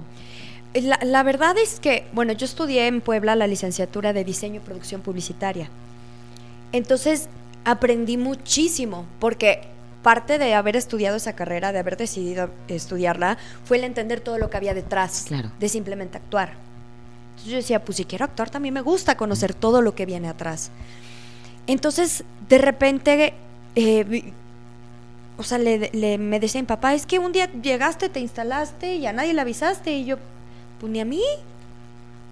La, 0.73 0.99
la 1.03 1.23
verdad 1.23 1.57
es 1.57 1.79
que, 1.79 2.05
bueno, 2.13 2.31
yo 2.33 2.45
estudié 2.45 2.87
en 2.87 3.01
Puebla 3.01 3.35
la 3.35 3.45
licenciatura 3.47 4.13
de 4.13 4.23
diseño 4.23 4.57
y 4.57 4.59
producción 4.59 5.01
publicitaria. 5.01 5.69
Entonces 6.71 7.27
aprendí 7.65 8.15
muchísimo, 8.17 9.05
porque 9.19 9.61
parte 10.01 10.37
de 10.39 10.53
haber 10.53 10.75
estudiado 10.77 11.17
esa 11.17 11.33
carrera, 11.33 11.71
de 11.73 11.79
haber 11.79 11.97
decidido 11.97 12.49
estudiarla, 12.69 13.37
fue 13.65 13.77
el 13.77 13.83
entender 13.83 14.21
todo 14.21 14.37
lo 14.37 14.49
que 14.49 14.57
había 14.57 14.73
detrás 14.73 15.25
Claro. 15.27 15.51
de 15.59 15.69
simplemente 15.69 16.17
actuar. 16.17 16.53
Entonces 17.31 17.51
yo 17.51 17.57
decía, 17.57 17.83
pues 17.83 17.97
si 17.97 18.05
quiero 18.05 18.25
actuar 18.25 18.49
también 18.49 18.73
me 18.73 18.81
gusta 18.81 19.15
conocer 19.17 19.53
todo 19.53 19.81
lo 19.81 19.93
que 19.93 20.05
viene 20.05 20.29
atrás. 20.29 20.71
Entonces, 21.67 22.23
de 22.49 22.57
repente, 22.57 23.33
eh, 23.75 24.31
o 25.37 25.43
sea, 25.43 25.57
le, 25.57 25.89
le- 25.93 26.17
me 26.17 26.39
decía 26.39 26.61
mi 26.61 26.67
papá, 26.67 26.93
es 26.93 27.05
que 27.05 27.19
un 27.19 27.31
día 27.31 27.49
llegaste, 27.61 28.09
te 28.09 28.19
instalaste 28.21 28.95
y 28.95 29.05
a 29.05 29.13
nadie 29.13 29.33
le 29.33 29.41
avisaste 29.41 29.91
y 29.93 30.05
yo, 30.05 30.17
pues 30.81 30.91
ni 30.91 30.99
a 30.99 31.05
mí. 31.05 31.21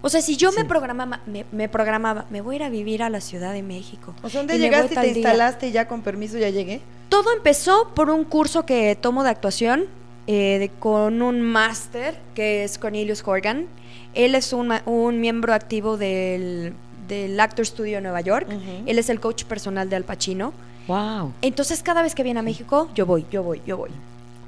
O 0.02 0.08
sea, 0.08 0.22
si 0.22 0.36
yo 0.36 0.50
me 0.52 0.64
programaba, 0.64 1.20
me, 1.26 1.44
me 1.52 1.68
programaba, 1.68 2.24
me 2.30 2.40
voy 2.40 2.54
a 2.54 2.56
ir 2.56 2.62
a 2.64 2.68
vivir 2.70 3.02
a 3.02 3.10
la 3.10 3.20
Ciudad 3.20 3.52
de 3.52 3.62
México. 3.62 4.14
O 4.22 4.28
sea, 4.30 4.40
¿dónde 4.40 4.58
llegaste 4.58 4.94
y 4.94 4.96
te 4.96 5.02
día. 5.02 5.12
instalaste 5.16 5.68
y 5.68 5.72
ya 5.72 5.86
con 5.88 6.00
permiso 6.02 6.38
ya 6.38 6.48
llegué? 6.50 6.80
Todo 7.10 7.32
empezó 7.36 7.90
por 7.94 8.08
un 8.10 8.24
curso 8.24 8.64
que 8.66 8.96
tomo 9.00 9.22
de 9.24 9.30
actuación 9.30 9.84
eh, 10.26 10.56
de- 10.58 10.68
con 10.70 11.20
un 11.22 11.42
máster 11.42 12.18
que 12.34 12.64
es 12.64 12.78
Cornelius 12.78 13.22
Horgan. 13.26 13.66
Él 14.14 14.34
es 14.34 14.52
un, 14.54 14.72
un 14.86 15.20
miembro 15.20 15.52
activo 15.52 15.96
del, 15.98 16.72
del 17.06 17.38
Actor 17.38 17.66
Studio 17.66 17.96
de 17.96 18.00
Nueva 18.02 18.22
York. 18.22 18.48
Él 18.86 18.98
es 18.98 19.10
el 19.10 19.20
coach 19.20 19.44
personal 19.44 19.88
de 19.90 19.96
Al 19.96 20.04
Pacino. 20.04 20.52
Wow. 20.88 21.32
Entonces 21.42 21.82
cada 21.82 22.00
vez 22.02 22.14
que 22.14 22.22
viene 22.22 22.40
a 22.40 22.42
México, 22.42 22.88
yo 22.94 23.04
voy, 23.06 23.26
yo 23.30 23.42
voy, 23.42 23.60
yo 23.66 23.76
voy. 23.76 23.90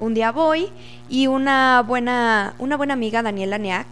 Un 0.03 0.13
día 0.13 0.33
voy 0.33 0.69
y 1.07 1.27
una 1.27 1.81
buena, 1.81 2.55
una 2.59 2.75
buena 2.75 2.93
amiga, 2.93 3.23
Daniela 3.23 3.57
Niak, 3.57 3.87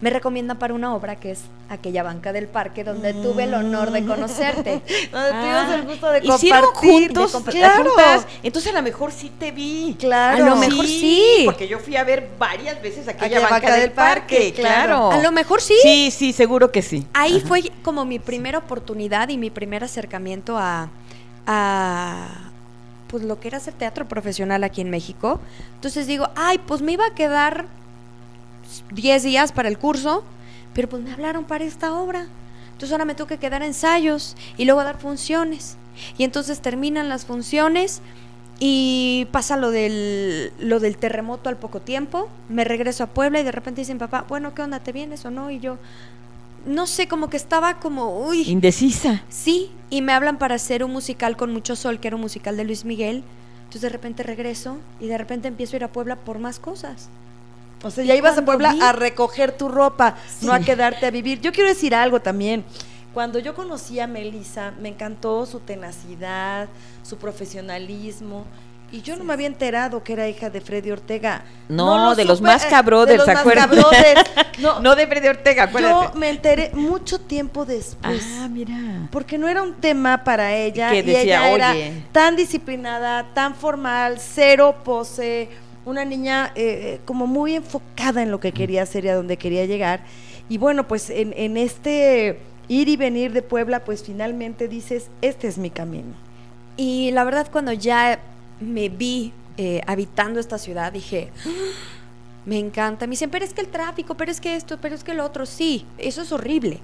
me 0.00 0.08
recomienda 0.08 0.54
para 0.54 0.72
una 0.72 0.94
obra 0.94 1.16
que 1.16 1.32
es 1.32 1.42
aquella 1.68 2.02
banca 2.02 2.32
del 2.32 2.46
parque 2.46 2.84
donde 2.84 3.12
tuve 3.12 3.44
el 3.44 3.52
honor 3.52 3.90
de 3.90 4.06
conocerte. 4.06 4.80
Donde 5.12 5.30
tuvimos 5.32 5.74
el 5.74 5.82
gusto 5.82 6.10
de 6.10 6.18
Hicieron 6.24 6.64
compartir. 6.72 6.90
juntos, 7.14 7.42
claro. 7.50 7.84
juntas. 7.84 8.26
Entonces 8.42 8.72
a 8.72 8.76
lo 8.76 8.82
mejor 8.82 9.12
sí 9.12 9.30
te 9.38 9.50
vi. 9.50 9.94
Claro. 9.98 10.42
A 10.42 10.48
lo 10.48 10.56
mejor 10.56 10.86
sí. 10.86 11.42
Porque 11.44 11.68
yo 11.68 11.80
fui 11.80 11.96
a 11.96 12.04
ver 12.04 12.30
varias 12.38 12.80
veces 12.80 13.06
aquella, 13.06 13.36
Aquella 13.38 13.48
banca, 13.48 13.74
del 13.74 13.92
parque, 13.92 14.54
claro. 14.54 15.10
A 15.12 15.18
lo 15.18 15.32
mejor 15.32 15.60
sí. 15.60 15.74
Sí, 15.82 16.10
sí, 16.10 16.32
seguro 16.32 16.72
que 16.72 16.80
sí. 16.80 17.06
Ahí 17.12 17.40
fue 17.40 17.70
como 17.82 18.06
mi 18.06 18.18
primera 18.18 18.56
oportunidad 18.56 19.28
y 19.28 19.36
mi 19.36 19.50
primer 19.50 19.84
acercamiento 19.84 20.56
a, 20.56 20.88
a 21.46 22.45
pues 23.08 23.22
lo 23.22 23.38
que 23.40 23.48
era 23.48 23.58
hacer 23.58 23.74
teatro 23.74 24.06
profesional 24.08 24.64
aquí 24.64 24.80
en 24.80 24.90
México. 24.90 25.40
Entonces 25.74 26.06
digo, 26.06 26.28
ay, 26.34 26.58
pues 26.58 26.82
me 26.82 26.92
iba 26.92 27.06
a 27.06 27.14
quedar 27.14 27.66
10 28.92 29.22
días 29.22 29.52
para 29.52 29.68
el 29.68 29.78
curso, 29.78 30.24
pero 30.74 30.88
pues 30.88 31.02
me 31.02 31.12
hablaron 31.12 31.44
para 31.44 31.64
esta 31.64 31.94
obra. 31.94 32.26
Entonces 32.66 32.92
ahora 32.92 33.04
me 33.04 33.14
tengo 33.14 33.28
que 33.28 33.38
quedar 33.38 33.62
ensayos 33.62 34.36
y 34.56 34.64
luego 34.64 34.84
dar 34.84 34.98
funciones. 34.98 35.76
Y 36.18 36.24
entonces 36.24 36.60
terminan 36.60 37.08
las 37.08 37.24
funciones 37.24 38.02
y 38.58 39.28
pasa 39.32 39.56
lo 39.56 39.70
del, 39.70 40.52
lo 40.58 40.80
del 40.80 40.96
terremoto 40.96 41.48
al 41.48 41.56
poco 41.56 41.80
tiempo. 41.80 42.28
Me 42.48 42.64
regreso 42.64 43.04
a 43.04 43.06
Puebla 43.06 43.40
y 43.40 43.44
de 43.44 43.52
repente 43.52 43.80
dicen, 43.80 43.98
papá, 43.98 44.24
bueno, 44.28 44.54
¿qué 44.54 44.62
onda? 44.62 44.80
¿Te 44.80 44.92
vienes 44.92 45.24
o 45.24 45.30
no? 45.30 45.50
Y 45.50 45.58
yo, 45.60 45.78
no 46.66 46.86
sé, 46.86 47.08
como 47.08 47.30
que 47.30 47.36
estaba 47.36 47.78
como, 47.78 48.26
uy, 48.26 48.42
Indecisa. 48.42 49.22
sí. 49.28 49.70
Y 49.88 50.02
me 50.02 50.12
hablan 50.12 50.36
para 50.38 50.56
hacer 50.56 50.82
un 50.82 50.90
musical 50.92 51.36
con 51.36 51.52
mucho 51.52 51.76
sol, 51.76 52.00
que 52.00 52.08
era 52.08 52.16
un 52.16 52.22
musical 52.22 52.56
de 52.56 52.64
Luis 52.64 52.84
Miguel. 52.84 53.22
Entonces 53.60 53.82
de 53.82 53.88
repente 53.88 54.22
regreso 54.24 54.78
y 55.00 55.06
de 55.06 55.16
repente 55.16 55.46
empiezo 55.48 55.74
a 55.74 55.78
ir 55.78 55.84
a 55.84 55.88
Puebla 55.92 56.16
por 56.16 56.38
más 56.40 56.58
cosas. 56.58 57.08
O 57.84 57.90
sea, 57.90 58.02
ya 58.04 58.14
ibas 58.16 58.36
a 58.36 58.44
Puebla 58.44 58.72
vi- 58.72 58.80
a 58.80 58.92
recoger 58.92 59.52
tu 59.56 59.68
ropa, 59.68 60.16
no 60.42 60.52
a 60.52 60.58
quedarte 60.60 61.06
a 61.06 61.10
vivir. 61.10 61.40
Yo 61.40 61.52
quiero 61.52 61.68
decir 61.68 61.94
algo 61.94 62.20
también. 62.20 62.64
Cuando 63.14 63.38
yo 63.38 63.54
conocí 63.54 64.00
a 64.00 64.06
Melissa, 64.06 64.72
me 64.80 64.88
encantó 64.88 65.46
su 65.46 65.60
tenacidad, 65.60 66.68
su 67.04 67.16
profesionalismo. 67.16 68.44
Y 68.92 69.02
yo 69.02 69.16
no 69.16 69.24
me 69.24 69.32
había 69.32 69.48
enterado 69.48 70.02
que 70.04 70.12
era 70.12 70.28
hija 70.28 70.48
de 70.48 70.60
Freddy 70.60 70.92
Ortega. 70.92 71.42
No, 71.68 72.04
lo 72.10 72.14
de 72.14 72.24
los 72.24 72.40
más 72.40 72.64
eh, 72.64 72.68
cabrothers, 72.70 73.10
de 73.12 73.16
los 73.18 73.26
¿se 73.26 73.32
más 73.32 73.40
acuerdan? 73.40 73.70
No, 74.58 74.80
No 74.80 74.94
de 74.94 75.06
Freddy 75.06 75.26
Ortega, 75.28 75.64
acuérdate. 75.64 76.12
yo 76.14 76.18
me 76.18 76.30
enteré 76.30 76.70
mucho 76.72 77.20
tiempo 77.20 77.64
después. 77.66 78.24
ah, 78.40 78.48
mira. 78.48 79.08
Porque 79.10 79.36
no 79.38 79.48
era 79.48 79.60
un 79.62 79.74
tema 79.74 80.22
para 80.24 80.54
ella. 80.54 80.90
que 80.90 80.98
y 81.00 81.02
decía, 81.02 81.22
ella 81.22 81.50
era 81.50 81.70
"Oye". 81.72 82.02
tan 82.12 82.36
disciplinada, 82.36 83.26
tan 83.34 83.54
formal, 83.54 84.18
cero 84.18 84.76
pose, 84.84 85.48
una 85.84 86.04
niña 86.04 86.52
eh, 86.54 87.00
como 87.04 87.26
muy 87.26 87.54
enfocada 87.56 88.22
en 88.22 88.30
lo 88.30 88.40
que 88.40 88.52
quería 88.52 88.82
hacer 88.84 89.04
y 89.04 89.08
a 89.08 89.14
donde 89.16 89.36
quería 89.36 89.66
llegar. 89.66 90.00
Y 90.48 90.58
bueno, 90.58 90.86
pues 90.86 91.10
en, 91.10 91.34
en 91.36 91.56
este 91.56 92.38
ir 92.68 92.88
y 92.88 92.96
venir 92.96 93.32
de 93.32 93.42
Puebla, 93.42 93.84
pues 93.84 94.02
finalmente 94.04 94.68
dices, 94.68 95.08
este 95.22 95.48
es 95.48 95.58
mi 95.58 95.70
camino. 95.70 96.14
Y 96.76 97.10
la 97.10 97.24
verdad 97.24 97.48
cuando 97.50 97.72
ya 97.72 98.20
me 98.60 98.88
vi 98.88 99.32
eh, 99.56 99.82
habitando 99.86 100.40
esta 100.40 100.58
ciudad, 100.58 100.92
dije, 100.92 101.30
Me 102.46 102.58
encanta. 102.58 103.06
Me 103.06 103.10
dicen, 103.10 103.28
pero 103.28 103.44
es 103.44 103.52
que 103.52 103.60
el 103.60 103.68
tráfico, 103.68 104.14
pero 104.14 104.30
es 104.30 104.40
que 104.40 104.54
esto, 104.56 104.78
pero 104.80 104.94
es 104.94 105.04
que 105.04 105.14
lo 105.14 105.24
otro. 105.24 105.44
Sí, 105.44 105.84
eso 105.98 106.22
es 106.22 106.32
horrible. 106.32 106.78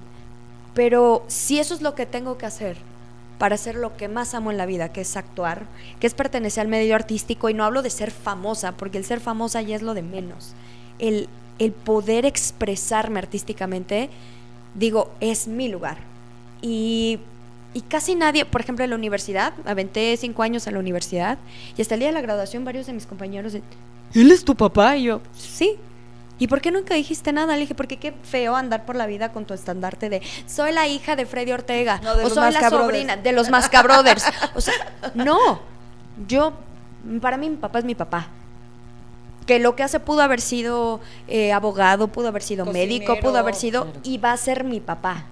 Pero 0.75 1.23
si 1.27 1.57
eso 1.59 1.73
es 1.73 1.81
lo 1.81 1.95
que 1.95 2.05
tengo 2.05 2.37
que 2.37 2.45
hacer 2.45 2.77
para 3.39 3.55
hacer 3.55 3.75
lo 3.75 3.95
que 3.97 4.07
más 4.07 4.33
amo 4.35 4.51
en 4.51 4.57
la 4.57 4.65
vida, 4.65 4.89
que 4.89 5.01
es 5.01 5.17
actuar, 5.17 5.65
que 5.99 6.07
es 6.07 6.13
pertenecer 6.13 6.61
al 6.61 6.67
medio 6.67 6.95
artístico, 6.95 7.49
y 7.49 7.53
no 7.53 7.63
hablo 7.63 7.81
de 7.81 7.89
ser 7.89 8.11
famosa, 8.11 8.73
porque 8.73 8.97
el 8.97 9.05
ser 9.05 9.21
famosa 9.21 9.61
ya 9.61 9.75
es 9.75 9.81
lo 9.81 9.93
de 9.93 10.01
menos. 10.01 10.53
El, 10.99 11.29
el 11.59 11.71
poder 11.71 12.25
expresarme 12.25 13.19
artísticamente, 13.19 14.09
digo, 14.75 15.11
es 15.19 15.47
mi 15.47 15.69
lugar. 15.69 15.97
Y, 16.61 17.19
y 17.73 17.81
casi 17.81 18.15
nadie, 18.15 18.45
por 18.45 18.61
ejemplo, 18.61 18.83
en 18.83 18.91
la 18.91 18.95
universidad, 18.95 19.53
aventé 19.65 20.15
cinco 20.17 20.43
años 20.43 20.67
en 20.67 20.73
la 20.73 20.79
universidad, 20.79 21.37
y 21.75 21.81
hasta 21.81 21.95
el 21.95 22.01
día 22.01 22.09
de 22.09 22.13
la 22.13 22.21
graduación 22.21 22.63
varios 22.65 22.85
de 22.85 22.93
mis 22.93 23.05
compañeros, 23.05 23.53
¿él 23.55 24.31
es 24.31 24.45
tu 24.45 24.55
papá? 24.55 24.95
Y 24.97 25.03
yo, 25.03 25.21
sí. 25.33 25.77
¿Y 26.39 26.47
por 26.47 26.61
qué 26.61 26.71
nunca 26.71 26.95
dijiste 26.95 27.31
nada? 27.31 27.53
Le 27.53 27.61
dije, 27.61 27.75
porque 27.75 27.97
qué 27.97 28.13
feo 28.23 28.55
andar 28.55 28.85
por 28.85 28.95
la 28.95 29.05
vida 29.05 29.31
con 29.31 29.45
tu 29.45 29.53
estandarte 29.53 30.09
de 30.09 30.21
soy 30.45 30.71
la 30.71 30.87
hija 30.87 31.15
de 31.15 31.25
Freddy 31.25 31.51
Ortega 31.51 32.01
No, 32.03 32.15
de 32.15 32.25
o 32.25 32.29
soy 32.29 32.51
la 32.51 32.69
sobrina 32.69 33.17
de 33.17 33.31
los 33.31 33.49
Masca 33.49 33.81
Brothers. 33.83 34.25
O 34.55 34.61
sea, 34.61 34.73
no. 35.13 35.61
Yo, 36.27 36.53
para 37.21 37.37
mí, 37.37 37.49
mi 37.49 37.57
papá 37.57 37.79
es 37.79 37.85
mi 37.85 37.95
papá. 37.95 38.27
Que 39.45 39.59
lo 39.59 39.75
que 39.75 39.83
hace 39.83 39.99
pudo 39.99 40.21
haber 40.21 40.41
sido 40.41 41.01
eh, 41.27 41.53
abogado, 41.53 42.07
pudo 42.07 42.29
haber 42.29 42.41
sido 42.41 42.65
médico, 42.65 43.19
pudo 43.19 43.37
haber 43.37 43.55
sido. 43.55 43.87
Y 44.03 44.17
va 44.17 44.31
a 44.31 44.37
ser 44.37 44.63
mi 44.63 44.79
papá. 44.79 45.25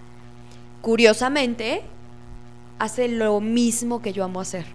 Curiosamente, 0.82 1.84
hace 2.82 3.08
lo 3.08 3.40
mismo 3.42 4.02
que 4.02 4.12
yo 4.12 4.24
amo 4.24 4.42
hacer. 4.42 4.66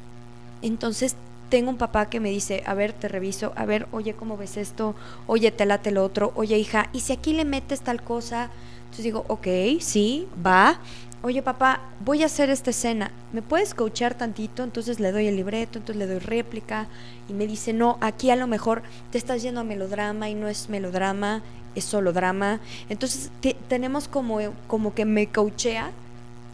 Entonces, 0.62 1.16
tengo 1.50 1.70
un 1.70 1.76
papá 1.76 2.06
que 2.08 2.20
me 2.20 2.30
dice, 2.30 2.62
a 2.64 2.72
ver, 2.74 2.92
te 2.92 3.08
reviso, 3.08 3.52
a 3.56 3.66
ver, 3.66 3.88
oye, 3.90 4.14
¿cómo 4.14 4.36
ves 4.36 4.56
esto? 4.56 4.94
Oye, 5.26 5.50
te 5.50 5.66
late 5.66 5.90
lo 5.90 6.04
otro, 6.04 6.32
oye, 6.36 6.56
hija, 6.56 6.88
¿y 6.92 7.00
si 7.00 7.12
aquí 7.12 7.32
le 7.32 7.44
metes 7.44 7.80
tal 7.80 8.02
cosa? 8.02 8.48
Entonces 8.84 9.04
digo, 9.04 9.24
ok, 9.26 9.48
sí, 9.80 10.28
va. 10.44 10.78
Oye, 11.22 11.42
papá, 11.42 11.80
voy 12.04 12.22
a 12.22 12.26
hacer 12.26 12.48
esta 12.48 12.70
escena. 12.70 13.10
¿Me 13.32 13.42
puedes 13.42 13.74
coachear 13.74 14.14
tantito? 14.14 14.62
Entonces 14.62 15.00
le 15.00 15.10
doy 15.10 15.26
el 15.26 15.34
libreto, 15.34 15.78
entonces 15.80 15.96
le 15.96 16.06
doy 16.06 16.20
réplica. 16.20 16.86
Y 17.28 17.32
me 17.32 17.48
dice, 17.48 17.72
no, 17.72 17.98
aquí 18.00 18.30
a 18.30 18.36
lo 18.36 18.46
mejor 18.46 18.82
te 19.10 19.18
estás 19.18 19.42
yendo 19.42 19.62
a 19.62 19.64
melodrama 19.64 20.30
y 20.30 20.34
no 20.36 20.46
es 20.46 20.68
melodrama, 20.68 21.42
es 21.74 21.84
solo 21.84 22.12
drama. 22.12 22.60
Entonces 22.88 23.30
te- 23.40 23.56
tenemos 23.68 24.06
como, 24.06 24.38
como 24.68 24.94
que 24.94 25.04
me 25.04 25.26
coachea 25.26 25.90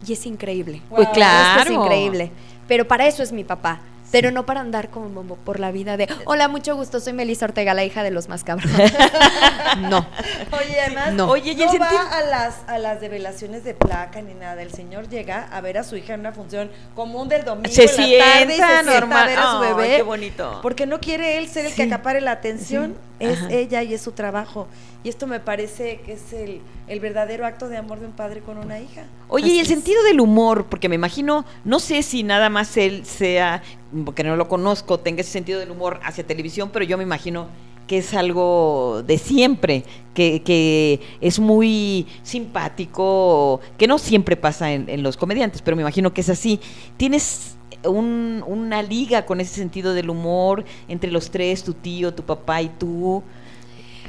y 0.05 0.13
es 0.13 0.25
increíble. 0.25 0.81
Pues 0.89 1.01
Esto 1.03 1.13
claro. 1.13 1.61
es 1.61 1.69
increíble. 1.71 2.31
Pero 2.67 2.87
para 2.87 3.07
eso 3.07 3.23
es 3.23 3.31
mi 3.31 3.43
papá. 3.43 3.79
Pero 4.11 4.29
no 4.29 4.45
para 4.45 4.59
andar 4.59 4.89
como 4.89 5.23
por 5.37 5.59
la 5.59 5.71
vida 5.71 5.97
de, 5.97 6.07
hola, 6.25 6.47
mucho 6.47 6.75
gusto, 6.75 6.99
soy 6.99 7.13
Melissa 7.13 7.45
Ortega, 7.45 7.73
la 7.73 7.83
hija 7.83 8.03
de 8.03 8.11
los 8.11 8.29
más 8.29 8.43
cabrones. 8.43 8.93
no. 9.89 10.05
Oye, 10.51 10.81
además, 10.81 11.13
No. 11.13 11.29
Oye, 11.29 11.53
y 11.53 11.55
no 11.55 11.79
va 11.79 11.89
a 12.17 12.21
las, 12.21 12.57
a 12.67 12.77
las 12.77 13.01
develaciones 13.01 13.63
de 13.63 13.73
placa 13.73 14.21
ni 14.21 14.35
nada. 14.35 14.61
El 14.61 14.71
señor 14.71 15.09
llega 15.09 15.47
a 15.51 15.61
ver 15.61 15.79
a 15.79 15.83
su 15.83 15.95
hija 15.95 16.13
en 16.13 16.19
una 16.19 16.31
función 16.31 16.69
común 16.93 17.27
del 17.27 17.43
domingo 17.43 17.69
Se 17.73 17.85
en 17.85 18.19
la 18.19 18.25
tarde 18.25 18.43
y 18.43 18.47
se 18.49 18.55
sienta 18.55 18.83
sienta 18.83 18.99
normal. 18.99 19.23
a 19.23 19.25
ver 19.27 19.39
a 19.39 19.51
su 19.51 19.59
bebé. 19.59 19.95
qué 19.97 20.03
bonito. 20.03 20.59
Porque 20.61 20.85
no 20.85 20.99
quiere 20.99 21.39
él 21.39 21.47
ser 21.49 21.65
el 21.65 21.71
que 21.73 21.83
Sí. 21.83 21.89
acapare 21.89 22.21
la 22.21 22.31
atención. 22.33 22.91
Sí. 22.93 22.99
Es 23.23 23.37
Ajá. 23.39 23.51
ella 23.51 23.83
y 23.83 23.93
es 23.93 24.01
su 24.01 24.11
trabajo. 24.11 24.67
Y 25.03 25.09
esto 25.09 25.27
me 25.27 25.39
parece 25.39 25.99
que 26.05 26.13
es 26.13 26.33
el, 26.33 26.61
el 26.87 26.99
verdadero 26.99 27.45
acto 27.45 27.67
de 27.69 27.77
amor 27.77 27.99
de 27.99 28.05
un 28.07 28.13
padre 28.13 28.41
con 28.41 28.57
una 28.57 28.79
hija. 28.79 29.05
Oye, 29.27 29.45
Así 29.45 29.55
y 29.55 29.59
el 29.59 29.63
es. 29.63 29.67
sentido 29.67 30.03
del 30.03 30.19
humor, 30.19 30.65
porque 30.65 30.89
me 30.89 30.95
imagino, 30.95 31.45
no 31.65 31.79
sé 31.79 32.03
si 32.03 32.23
nada 32.23 32.49
más 32.49 32.77
él 32.77 33.05
sea, 33.05 33.63
porque 34.05 34.23
no 34.23 34.35
lo 34.35 34.47
conozco, 34.47 34.99
tenga 34.99 35.21
ese 35.21 35.31
sentido 35.31 35.59
del 35.59 35.71
humor 35.71 35.99
hacia 36.03 36.25
televisión, 36.25 36.69
pero 36.71 36.85
yo 36.85 36.97
me 36.97 37.03
imagino 37.03 37.47
que 37.87 37.97
es 37.97 38.13
algo 38.13 39.03
de 39.05 39.17
siempre, 39.17 39.83
que, 40.13 40.41
que 40.41 41.01
es 41.19 41.37
muy 41.39 42.07
simpático, 42.23 43.59
que 43.77 43.87
no 43.87 43.97
siempre 43.97 44.37
pasa 44.37 44.71
en, 44.71 44.87
en 44.89 45.03
los 45.03 45.17
comediantes, 45.17 45.61
pero 45.61 45.75
me 45.75 45.81
imagino 45.81 46.13
que 46.13 46.21
es 46.21 46.29
así. 46.29 46.59
¿Tienes 46.97 47.55
un- 47.85 48.43
una 48.47 48.81
liga 48.81 49.25
con 49.25 49.39
ese 49.41 49.55
sentido 49.55 49.93
del 49.93 50.09
humor 50.09 50.63
entre 50.87 51.11
los 51.11 51.31
tres, 51.31 51.63
tu 51.63 51.73
tío, 51.73 52.13
tu 52.13 52.23
papá 52.23 52.61
y 52.61 52.69
tú? 52.69 53.23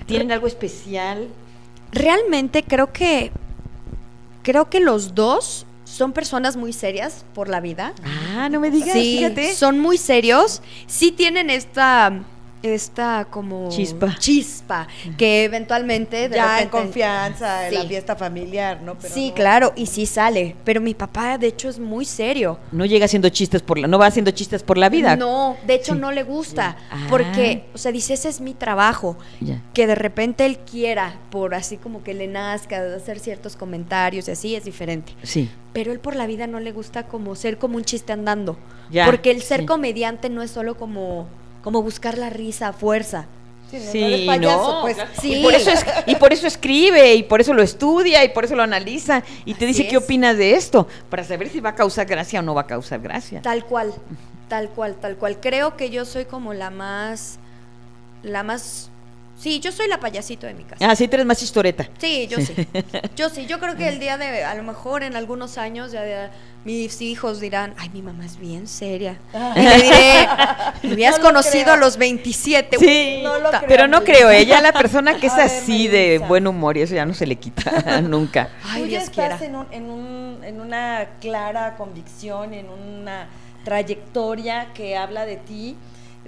¿Tienen 0.07 0.33
algo 0.33 0.47
especial? 0.47 1.29
Realmente 1.93 2.63
creo 2.63 2.93
que 2.93 3.31
creo 4.43 4.69
que 4.69 4.81
los 4.81 5.15
dos 5.15 5.65
son 5.85 6.13
personas 6.13 6.57
muy 6.57 6.73
serias 6.73 7.25
por 7.35 7.49
la 7.49 7.61
vida. 7.61 7.95
Ah, 8.37 8.49
no 8.51 8.59
me 8.61 8.71
digas, 8.71 8.93
sí, 8.93 9.17
fíjate. 9.19 9.55
son 9.55 9.79
muy 9.81 9.97
serios. 9.97 10.61
Sí 10.87 11.13
tienen 11.13 11.51
esta 11.51 12.13
esta 12.65 13.27
como 13.31 13.69
Chispa. 13.69 14.17
chispa 14.19 14.89
que 15.19 15.45
eventualmente 15.45 16.29
de 16.29 16.37
ya 16.37 16.63
en 16.63 16.69
confianza, 16.69 17.69
en 17.69 17.75
la 17.75 17.85
fiesta 17.85 18.17
familiar, 18.17 18.81
¿no? 18.83 18.95
Pero 18.99 19.13
sí, 19.15 19.29
no- 19.29 19.35
claro, 19.35 19.73
y 19.77 19.87
sí 19.87 20.07
sale. 20.07 20.57
Pero 20.65 20.81
mi 20.81 20.95
papá, 20.95 21.37
de 21.39 21.49
hecho, 21.49 21.69
es 21.69 21.79
muy 21.79 22.05
serio. 22.05 22.59
No 22.73 22.85
llega 22.87 23.05
haciendo 23.05 23.29
chistes 23.29 23.61
por 23.63 23.79
la, 23.79 23.87
no 23.87 23.99
va 23.99 24.07
haciendo 24.07 24.31
chistes 24.31 24.63
por 24.63 24.79
la 24.79 24.89
vida. 24.89 25.17
No, 25.17 25.57
de 25.67 25.75
hecho 25.75 25.93
Sí. 25.95 25.99
no 26.01 26.11
le 26.13 26.23
gusta. 26.23 26.77
Ah. 26.91 27.07
Porque, 27.11 27.67
o 27.75 27.79
sea, 27.79 27.93
dice, 27.93 28.15
ese 28.15 28.29
es 28.29 28.41
mi 28.41 28.55
trabajo. 28.55 29.17
Ya. 29.41 29.61
Que 29.75 29.87
de 29.87 29.95
repente 29.95 30.47
él 30.47 30.59
quiera, 30.59 31.19
por 31.31 31.55
así 31.55 31.77
como 31.77 32.03
que 32.03 32.15
le 32.15 32.27
nazca, 32.27 32.83
de 32.83 32.97
hacer 32.97 33.19
ciertos 33.19 33.57
comentarios 33.57 34.29
y 34.29 34.31
así, 34.31 34.55
es 34.57 34.65
diferente. 34.65 35.13
Sí. 35.23 35.51
Pero 35.73 35.93
él 35.93 35.99
por 36.01 36.15
la 36.17 36.27
vida 36.27 36.47
no 36.47 36.61
le 36.61 36.73
gusta 36.73 37.05
como 37.09 37.35
ser 37.35 37.59
como 37.59 37.77
un 37.77 37.85
chiste 37.85 38.13
andando. 38.13 38.57
Ya, 38.91 39.07
porque 39.07 39.31
el 39.31 39.43
ser 39.43 39.61
sí. 39.61 39.67
comediante 39.67 40.29
no 40.31 40.43
es 40.43 40.51
solo 40.51 40.77
como, 40.77 41.27
como 41.65 41.83
buscar 41.83 42.17
la 42.19 42.31
risa 42.31 42.69
a 42.69 42.73
fuerza. 42.73 43.27
Sí, 43.71 43.79
no, 43.79 43.85
no 43.87 43.91
Sí, 43.91 44.03
eres 44.05 44.27
payaso, 44.27 44.73
no, 44.75 44.81
pues. 44.83 44.97
Sí. 45.21 45.35
Y 45.37 45.43
por, 45.43 45.55
eso 45.55 45.71
es- 45.71 45.85
y 46.07 46.15
por 46.17 46.33
eso 46.33 46.47
escribe, 46.47 47.15
y 47.15 47.23
por 47.25 47.41
eso 47.41 47.53
lo 47.55 47.63
estudia, 47.63 48.23
y 48.23 48.29
por 48.29 48.45
eso 48.45 48.55
lo 48.55 48.63
analiza, 48.63 49.23
y 49.45 49.55
te 49.55 49.65
Así 49.65 49.75
dice 49.79 49.89
qué 49.89 49.97
opinas 49.97 50.37
de 50.37 50.55
esto, 50.55 50.87
para 51.11 51.25
saber 51.25 51.49
si 51.49 51.59
va 51.61 51.71
a 51.71 51.75
causar 51.75 52.07
gracia 52.07 52.39
o 52.39 52.43
no 52.43 52.55
va 52.55 52.61
a 52.61 52.67
causar 52.67 53.01
gracia. 53.01 53.41
Tal 53.43 53.65
cual, 53.65 53.93
tal 54.49 54.69
cual, 54.69 54.95
tal 54.97 55.17
cual. 55.17 55.41
Creo 55.41 55.77
que 55.77 55.91
yo 55.91 56.05
soy 56.05 56.27
como 56.27 56.53
la 56.55 56.71
más, 56.71 57.39
la 58.23 58.43
más, 58.45 58.91
sí, 59.39 59.61
yo 59.61 59.73
soy 59.73 59.89
la 59.89 59.99
payasito 60.01 60.47
de 60.47 60.55
mi 60.55 60.65
casa. 60.65 60.77
Ah, 60.89 60.95
sí, 60.97 61.07
tú 61.09 61.17
eres 61.17 61.27
más 61.27 61.43
historeta. 61.43 61.89
Sí, 61.99 62.27
yo 62.29 62.39
sí. 62.41 62.55
Yo 63.17 63.29
sí, 63.31 63.47
yo 63.47 63.59
creo 63.61 63.77
que 63.77 63.89
el 63.89 63.99
día 64.01 64.17
de, 64.19 64.45
a 64.45 64.55
lo 64.55 64.63
mejor 64.63 65.03
en 65.03 65.15
algunos 65.17 65.59
años 65.59 65.93
ya 65.93 66.03
de- 66.03 66.29
mis 66.65 67.01
hijos 67.03 67.41
dirán, 67.41 67.75
ay, 67.77 67.91
mi 67.91 68.01
mamá 68.01 68.25
es 68.25 68.39
bien 68.39 68.67
seria. 68.67 69.19
Y 69.55 69.61
le 69.61 69.75
diré, 69.83 70.29
me 70.83 70.93
habías 70.93 71.19
No 71.19 71.25
conocido 71.25 71.65
creo. 71.65 71.75
a 71.75 71.77
los 71.77 71.97
27. 71.99 72.79
Sí, 72.79 73.21
No 73.23 73.39
lo 73.39 73.45
puta". 73.47 73.59
creo. 73.59 73.69
pero 73.69 73.87
no 73.89 74.03
creo, 74.03 74.31
ella 74.31 74.61
la 74.63 74.73
persona 74.73 75.19
que 75.21 75.27
es 75.27 75.37
ver, 75.37 75.45
así 75.47 75.89
de 75.89 76.19
buen 76.27 76.47
humor 76.47 76.77
y 76.79 76.83
eso 76.83 76.95
ya 76.95 77.05
no 77.05 77.13
se 77.13 77.27
le 77.27 77.37
quita 77.37 78.01
nunca. 78.03 78.49
Ay, 78.65 78.83
Tú 78.85 78.89
ya 78.89 78.99
Dios 79.01 79.11
quiera. 79.11 79.35
estás 79.35 79.43
en, 79.49 79.57
un- 79.57 79.67
en, 79.73 79.91
un- 79.91 80.39
en 80.43 80.61
una 80.61 81.07
clara 81.21 81.77
convicción, 81.77 82.55
en 82.55 82.69
una 82.71 83.29
trayectoria 83.65 84.69
que 84.73 84.97
habla 84.97 85.27
de 85.27 85.37
ti 85.37 85.77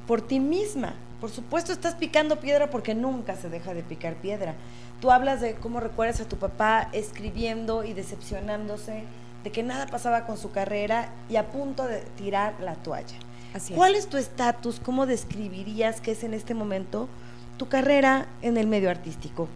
por 0.07 0.21
ti 0.21 0.39
misma. 0.41 0.95
Por 1.27 1.35
supuesto, 1.35 1.73
estás 1.73 1.97
picando 1.97 2.39
piedra 2.39 2.71
porque 2.71 2.95
nunca 2.95 3.35
se 3.35 3.49
deja 3.49 3.75
de 3.75 3.83
picar 3.83 4.15
piedra. 4.15 4.55
Tú 5.01 5.11
hablas 5.11 5.41
de 5.41 5.55
cómo 5.55 5.81
recuerdas 5.81 6.21
a 6.21 6.29
tu 6.29 6.37
papá 6.37 6.89
escribiendo 6.93 7.83
y 7.83 7.95
decepcionándose 7.95 9.03
de 9.43 9.51
que 9.51 9.65
nada 9.65 9.89
pasaba 9.89 10.25
con 10.25 10.39
su 10.39 10.53
carrera 10.53 11.09
y 11.29 11.35
a 11.35 11.49
punto 11.49 11.83
de 11.83 11.99
tirar 12.17 12.55
la 12.61 12.77
toalla. 12.77 13.17
Así 13.55 13.73
es. 13.73 13.77
¿Cuál 13.77 13.97
es 13.97 14.07
tu 14.07 14.19
estatus? 14.19 14.79
¿Cómo 14.79 15.05
describirías 15.05 16.01
que 16.01 16.13
es 16.13 16.23
en 16.23 16.33
este 16.33 16.55
momento 16.55 17.09
tu 17.57 17.67
carrera 17.67 18.29
en 18.41 18.57
el 18.57 18.69
medio 18.69 18.89
artístico? 18.89 19.49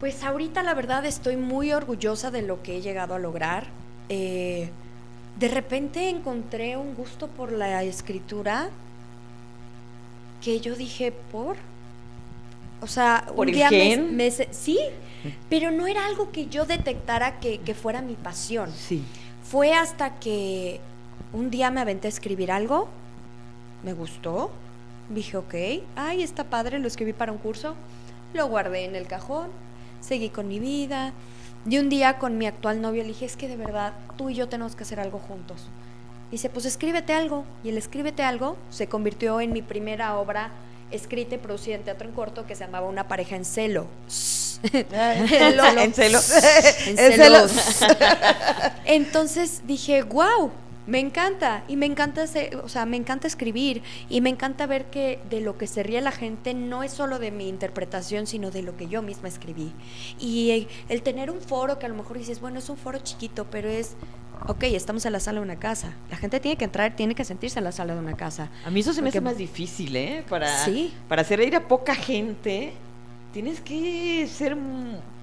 Pues 0.00 0.22
ahorita 0.22 0.62
la 0.62 0.74
verdad 0.74 1.06
estoy 1.06 1.38
muy 1.38 1.72
orgullosa 1.72 2.30
de 2.30 2.42
lo 2.42 2.62
que 2.62 2.76
he 2.76 2.82
llegado 2.82 3.14
a 3.14 3.18
lograr. 3.18 3.68
Eh, 4.10 4.68
de 5.38 5.48
repente 5.48 6.10
encontré 6.10 6.76
un 6.76 6.94
gusto 6.94 7.28
por 7.28 7.52
la 7.52 7.82
escritura 7.84 8.68
que 10.44 10.60
yo 10.60 10.74
dije, 10.74 11.12
¿por? 11.32 11.56
O 12.80 12.86
sea, 12.86 13.24
¿Por 13.34 13.46
un 13.46 13.52
día 13.52 13.70
me- 13.70 14.30
sí, 14.30 14.78
pero 15.48 15.70
no 15.70 15.86
era 15.86 16.04
algo 16.06 16.30
que 16.30 16.46
yo 16.46 16.66
detectara 16.66 17.40
que, 17.40 17.58
que 17.60 17.74
fuera 17.74 18.02
mi 18.02 18.14
pasión. 18.14 18.70
Sí. 18.76 19.02
Fue 19.42 19.72
hasta 19.72 20.16
que 20.16 20.80
un 21.32 21.50
día 21.50 21.70
me 21.70 21.80
aventé 21.80 22.08
a 22.08 22.10
escribir 22.10 22.52
algo, 22.52 22.88
me 23.82 23.94
gustó, 23.94 24.50
dije, 25.08 25.36
ok, 25.38 25.54
ay, 25.96 26.22
está 26.22 26.44
padre, 26.44 26.78
lo 26.78 26.88
escribí 26.88 27.12
para 27.14 27.32
un 27.32 27.38
curso, 27.38 27.74
lo 28.34 28.46
guardé 28.48 28.84
en 28.84 28.96
el 28.96 29.06
cajón, 29.06 29.48
seguí 30.00 30.28
con 30.28 30.48
mi 30.48 30.58
vida. 30.58 31.12
Y 31.66 31.78
un 31.78 31.88
día 31.88 32.18
con 32.18 32.36
mi 32.36 32.46
actual 32.46 32.82
novio 32.82 33.02
le 33.02 33.08
dije, 33.08 33.24
es 33.24 33.36
que 33.36 33.48
de 33.48 33.56
verdad, 33.56 33.94
tú 34.18 34.28
y 34.28 34.34
yo 34.34 34.48
tenemos 34.48 34.76
que 34.76 34.82
hacer 34.82 35.00
algo 35.00 35.18
juntos. 35.18 35.68
Dice, 36.30 36.48
pues 36.50 36.64
escríbete 36.66 37.12
algo. 37.12 37.44
Y 37.62 37.68
el 37.68 37.78
escríbete 37.78 38.22
algo 38.22 38.56
se 38.70 38.88
convirtió 38.88 39.40
en 39.40 39.52
mi 39.52 39.62
primera 39.62 40.16
obra 40.16 40.50
escrita 40.90 41.34
y 41.34 41.38
producida 41.38 41.74
en 41.74 41.82
teatro 41.82 42.08
en 42.08 42.14
corto 42.14 42.46
que 42.46 42.54
se 42.54 42.64
llamaba 42.64 42.88
Una 42.88 43.08
pareja 43.08 43.36
en 43.36 43.44
celo. 43.44 43.86
En 44.72 45.28
celo. 45.28 45.64
En 45.66 45.76
En 45.78 45.94
celos. 45.94 46.24
celos. 46.24 47.52
Entonces 48.86 49.60
dije, 49.66 50.02
wow, 50.02 50.50
Me 50.86 51.00
encanta, 51.00 51.64
y 51.66 51.76
me 51.76 51.86
encanta, 51.86 52.24
o 52.62 52.68
sea, 52.68 52.84
me 52.84 52.96
encanta 52.98 53.26
escribir, 53.26 53.82
y 54.10 54.20
me 54.20 54.28
encanta 54.28 54.66
ver 54.66 54.86
que 54.90 55.18
de 55.30 55.40
lo 55.40 55.56
que 55.56 55.66
se 55.66 55.82
ríe 55.82 56.00
la 56.02 56.12
gente 56.12 56.52
no 56.52 56.82
es 56.82 56.92
solo 56.92 57.18
de 57.18 57.30
mi 57.30 57.48
interpretación, 57.48 58.26
sino 58.26 58.50
de 58.50 58.60
lo 58.62 58.76
que 58.76 58.86
yo 58.86 59.00
misma 59.00 59.28
escribí. 59.28 59.72
Y 60.20 60.68
el 60.90 61.02
tener 61.02 61.30
un 61.30 61.40
foro 61.40 61.78
que 61.78 61.86
a 61.86 61.88
lo 61.88 61.94
mejor 61.94 62.18
dices, 62.18 62.40
bueno, 62.40 62.58
es 62.58 62.68
un 62.68 62.76
foro 62.76 62.98
chiquito, 62.98 63.46
pero 63.50 63.70
es, 63.70 63.96
ok, 64.46 64.64
estamos 64.64 65.06
en 65.06 65.12
la 65.12 65.20
sala 65.20 65.40
de 65.40 65.44
una 65.44 65.58
casa. 65.58 65.94
La 66.10 66.16
gente 66.18 66.38
tiene 66.38 66.56
que 66.58 66.64
entrar, 66.66 66.94
tiene 66.96 67.14
que 67.14 67.24
sentirse 67.24 67.58
en 67.58 67.64
la 67.64 67.72
sala 67.72 67.94
de 67.94 68.00
una 68.00 68.14
casa. 68.16 68.50
A 68.66 68.70
mí 68.70 68.80
eso 68.80 68.92
se 68.92 69.00
me 69.00 69.08
hace 69.08 69.18
Porque- 69.20 69.30
más 69.30 69.38
difícil, 69.38 69.96
¿eh? 69.96 70.22
Para, 70.28 70.64
Sí. 70.66 70.92
para 71.08 71.22
hacer 71.22 71.38
reír 71.38 71.56
a 71.56 71.66
poca 71.66 71.94
gente, 71.94 72.74
tienes 73.34 73.60
que 73.60 74.26
ser... 74.32 74.56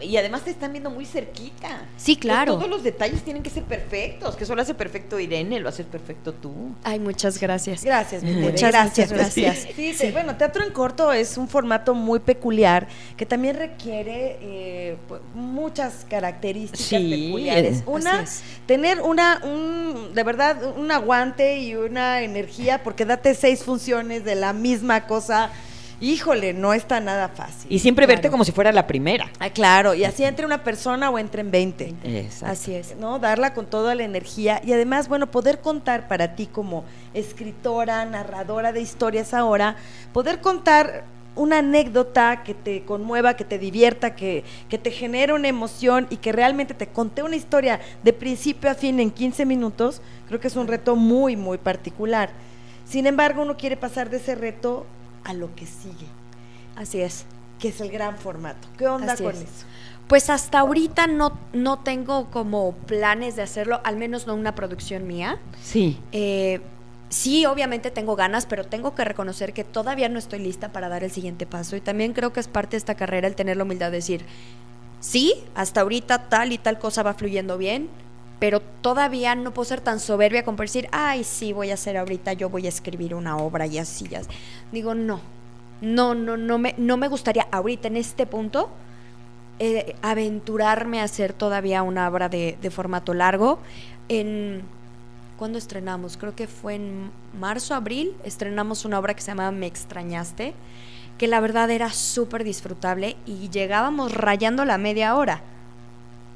Y 0.02 0.18
además 0.18 0.42
te 0.44 0.52
están 0.52 0.72
viendo 0.74 0.90
muy 0.90 1.06
cerquita. 1.06 1.86
Sí, 1.96 2.16
claro. 2.18 2.56
Todos 2.56 2.70
los 2.70 2.84
detalles 2.84 3.22
tienen 3.24 3.42
que 3.42 3.50
ser 3.50 3.64
perfectos, 3.64 4.36
que 4.36 4.44
eso 4.44 4.54
lo 4.56 4.62
hace 4.62 4.74
perfecto 4.74 5.18
Irene, 5.20 5.60
lo 5.60 5.70
haces 5.70 5.86
perfecto 5.86 6.34
tú. 6.34 6.52
Ay, 6.84 7.00
muchas 7.00 7.40
gracias. 7.40 7.84
Gracias, 7.84 8.22
mi 8.22 8.32
Tere, 8.34 8.42
Muchas, 8.52 8.72
gracias. 8.72 9.12
muchas 9.12 9.36
gracias. 9.36 9.68
Sí, 9.76 9.96
te- 9.98 10.12
bueno, 10.12 10.36
teatro 10.36 10.64
en 10.66 10.74
corto 10.74 11.14
es 11.14 11.38
un 11.38 11.48
formato 11.48 11.94
muy 11.96 12.20
peculiar 12.20 12.88
que 13.16 13.26
también 13.26 13.56
requiere 13.56 14.38
eh, 14.42 14.98
pu- 15.08 15.20
muchas 15.34 16.06
características 16.10 16.86
Sí, 16.86 17.26
peculiares. 17.28 17.78
así 17.78 17.84
Una, 17.86 18.22
es. 18.24 18.42
tener 18.66 19.02
una, 19.02 19.40
un, 19.44 20.14
de 20.14 20.24
verdad, 20.24 20.76
un 20.78 20.92
aguante 20.92 21.60
y 21.60 21.76
una 21.76 22.22
energía, 22.24 22.84
porque 22.84 23.06
date 23.06 23.36
seis 23.36 23.64
funciones 23.64 24.26
de 24.26 24.36
la 24.36 24.52
misma 24.52 25.06
cosa. 25.08 25.52
Híjole, 26.02 26.54
no 26.54 26.74
está 26.74 27.00
nada 27.00 27.30
fácil. 27.30 27.72
Y 27.72 27.78
siempre 27.78 28.08
verte 28.08 28.32
como 28.32 28.44
si 28.44 28.52
fuera 28.52 28.72
la 28.72 28.88
primera. 28.88 29.30
Ah, 29.40 29.52
claro, 29.52 29.94
y 29.94 30.04
así 30.04 30.24
entre 30.24 30.48
una 30.48 30.64
persona 30.64 31.12
o 31.12 31.20
entre 31.20 31.42
en 31.42 31.52
20. 31.52 31.94
Exacto. 32.04 32.52
Así 32.52 32.74
es. 32.74 32.96
¿no? 32.98 33.20
Darla 33.20 33.54
con 33.54 33.68
toda 33.68 33.94
la 33.94 34.04
energía 34.04 34.60
y 34.66 34.74
además, 34.74 35.08
bueno, 35.08 35.30
poder 35.30 35.62
contar 35.62 36.08
para 36.08 36.36
ti 36.36 36.48
como 36.48 36.86
escritora, 37.14 38.04
narradora 38.06 38.72
de 38.74 38.82
historias 38.82 39.36
ahora, 39.36 39.76
poder 40.12 40.42
contar 40.42 41.04
una 41.36 41.60
anécdota 41.60 42.44
que 42.44 42.56
te 42.56 42.84
conmueva, 42.84 43.36
que 43.36 43.46
te 43.46 43.60
divierta, 43.60 44.16
que, 44.16 44.44
que 44.70 44.80
te 44.80 44.90
genere 44.90 45.34
una 45.34 45.48
emoción 45.48 46.08
y 46.10 46.18
que 46.18 46.32
realmente 46.32 46.74
te 46.74 46.88
conté 46.88 47.22
una 47.22 47.36
historia 47.36 47.80
de 48.04 48.12
principio 48.12 48.72
a 48.72 48.74
fin 48.74 49.00
en 49.00 49.12
15 49.12 49.46
minutos, 49.46 50.02
creo 50.28 50.40
que 50.40 50.48
es 50.48 50.56
un 50.56 50.68
reto 50.68 50.96
muy, 50.96 51.36
muy 51.36 51.60
particular. 51.60 52.32
Sin 52.86 53.06
embargo, 53.06 53.44
uno 53.44 53.56
quiere 53.56 53.78
pasar 53.78 54.10
de 54.10 54.18
ese 54.18 54.36
reto 54.36 54.86
a 55.24 55.34
lo 55.34 55.54
que 55.56 55.66
sigue, 55.66 56.08
Así 56.76 57.02
es. 57.02 57.26
que 57.60 57.68
es 57.70 57.82
el 57.82 57.90
gran 57.92 58.18
formato. 58.18 58.68
¿Qué 58.78 58.88
onda 58.88 59.14
Así 59.14 59.24
con 59.24 59.34
es. 59.36 59.42
eso? 59.42 59.66
Pues 60.08 60.30
hasta 60.30 60.60
ahorita 60.60 61.08
no, 61.08 61.38
no 61.54 61.80
tengo 61.80 62.30
como 62.32 62.74
planes 62.74 63.36
de 63.36 63.44
hacerlo, 63.44 63.80
al 63.84 63.96
menos 63.98 64.28
no 64.28 64.36
una 64.36 64.56
producción 64.56 65.08
mía. 65.08 65.40
Sí. 65.64 65.98
Eh, 66.12 66.60
sí, 67.10 67.46
obviamente 67.46 67.92
tengo 67.92 68.16
ganas, 68.18 68.46
pero 68.46 68.66
tengo 68.66 68.94
que 68.94 69.06
reconocer 69.06 69.54
que 69.54 69.64
todavía 69.64 70.10
no 70.10 70.20
estoy 70.20 70.40
lista 70.40 70.74
para 70.74 70.90
dar 70.90 71.04
el 71.06 71.12
siguiente 71.12 71.46
paso. 71.46 71.78
Y 71.78 71.82
también 71.82 72.12
creo 72.14 72.34
que 72.34 72.42
es 72.42 72.48
parte 72.50 72.72
de 72.72 72.78
esta 72.80 72.96
carrera 72.96 73.28
el 73.28 73.36
tener 73.36 73.56
la 73.56 73.64
humildad 73.64 73.90
de 73.92 73.98
decir, 73.98 74.26
sí, 75.00 75.34
hasta 75.56 75.82
ahorita 75.82 76.28
tal 76.30 76.52
y 76.52 76.58
tal 76.58 76.78
cosa 76.78 77.04
va 77.04 77.14
fluyendo 77.14 77.58
bien, 77.58 77.88
pero 78.42 78.60
todavía 78.60 79.36
no 79.36 79.54
puedo 79.54 79.66
ser 79.66 79.82
tan 79.82 80.00
soberbia 80.00 80.44
como 80.44 80.58
decir, 80.58 80.90
ay, 80.92 81.24
sí, 81.24 81.54
voy 81.54 81.70
a 81.70 81.76
hacer 81.76 81.96
ahorita, 81.96 82.34
yo 82.34 82.50
voy 82.50 82.66
a 82.66 82.70
escribir 82.70 83.14
una 83.14 83.38
obra 83.38 83.68
y 83.68 83.78
así. 83.78 84.08
ya". 84.08 84.22
Digo, 84.72 84.96
no, 84.96 85.22
no, 85.80 86.16
no, 86.16 86.38
no 86.38 86.58
me, 86.58 86.74
no 86.80 86.98
me 86.98 87.08
gustaría 87.08 87.48
ahorita 87.52 87.88
en 87.90 87.98
este 87.98 88.26
punto 88.26 88.72
eh, 89.60 89.96
aventurarme 90.02 91.02
a 91.02 91.04
hacer 91.04 91.34
todavía 91.34 91.84
una 91.84 92.08
obra 92.10 92.30
de, 92.30 92.58
de 92.60 92.72
formato 92.72 93.14
largo. 93.14 93.60
En, 94.10 94.64
¿Cuándo 95.38 95.60
estrenamos? 95.60 96.18
Creo 96.18 96.36
que 96.36 96.48
fue 96.48 96.74
en 96.74 97.12
marzo, 97.40 97.76
abril, 97.76 98.16
estrenamos 98.24 98.86
una 98.86 98.98
obra 98.98 99.14
que 99.14 99.22
se 99.22 99.28
llamaba 99.28 99.52
Me 99.52 99.68
extrañaste, 99.68 100.56
que 101.20 101.28
la 101.28 101.42
verdad 101.42 101.70
era 101.70 101.92
súper 101.92 102.44
disfrutable 102.44 103.18
y 103.28 103.50
llegábamos 103.50 104.16
rayando 104.16 104.66
la 104.66 104.80
media 104.80 105.16
hora. 105.16 105.44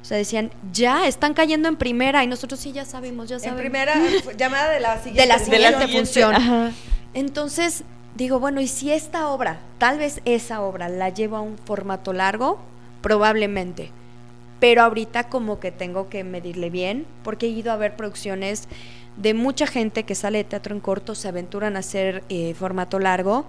O 0.06 0.08
sea, 0.08 0.18
decían, 0.18 0.52
ya, 0.72 1.08
están 1.08 1.34
cayendo 1.34 1.66
en 1.68 1.74
primera 1.74 2.22
y 2.22 2.28
nosotros 2.28 2.60
sí, 2.60 2.70
ya 2.70 2.84
sabemos, 2.84 3.28
ya 3.28 3.34
En 3.34 3.40
sabemos. 3.40 3.60
primera 3.60 3.92
llamada 4.38 4.70
de 4.70 4.78
la 4.78 4.98
siguiente. 5.02 5.20
De 5.22 5.26
la 5.26 5.34
De 5.34 5.40
la 5.40 5.44
siguiente 5.44 5.80
siguiente, 5.86 5.98
función. 5.98 6.34
ajá. 6.36 6.70
Entonces, 7.12 7.82
digo, 8.14 8.38
bueno, 8.38 8.60
¿y 8.60 8.68
si 8.68 8.92
esta 8.92 9.26
obra, 9.30 9.58
tal 9.78 9.98
vez 9.98 10.20
esa 10.24 10.60
obra 10.60 10.88
la 10.88 11.08
lleva 11.08 11.38
a 11.38 11.40
un 11.40 11.58
formato 11.58 12.12
largo? 12.12 12.60
Probablemente. 13.02 13.90
Pero 14.60 14.82
ahorita 14.82 15.24
como 15.28 15.58
que 15.58 15.72
tengo 15.72 16.08
que 16.08 16.22
medirle 16.22 16.70
bien, 16.70 17.04
porque 17.24 17.46
he 17.46 17.48
ido 17.48 17.72
a 17.72 17.76
ver 17.76 17.96
producciones 17.96 18.68
de 19.16 19.34
mucha 19.34 19.66
gente 19.66 20.04
que 20.04 20.14
sale 20.14 20.38
de 20.38 20.44
teatro 20.44 20.72
en 20.72 20.80
corto, 20.80 21.16
se 21.16 21.26
aventuran 21.26 21.74
a 21.74 21.80
hacer 21.80 22.22
eh, 22.28 22.54
formato 22.54 23.00
largo, 23.00 23.44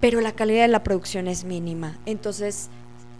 pero 0.00 0.20
la 0.20 0.32
calidad 0.32 0.62
de 0.62 0.68
la 0.68 0.82
producción 0.82 1.28
es 1.28 1.44
mínima. 1.44 1.96
Entonces, 2.06 2.70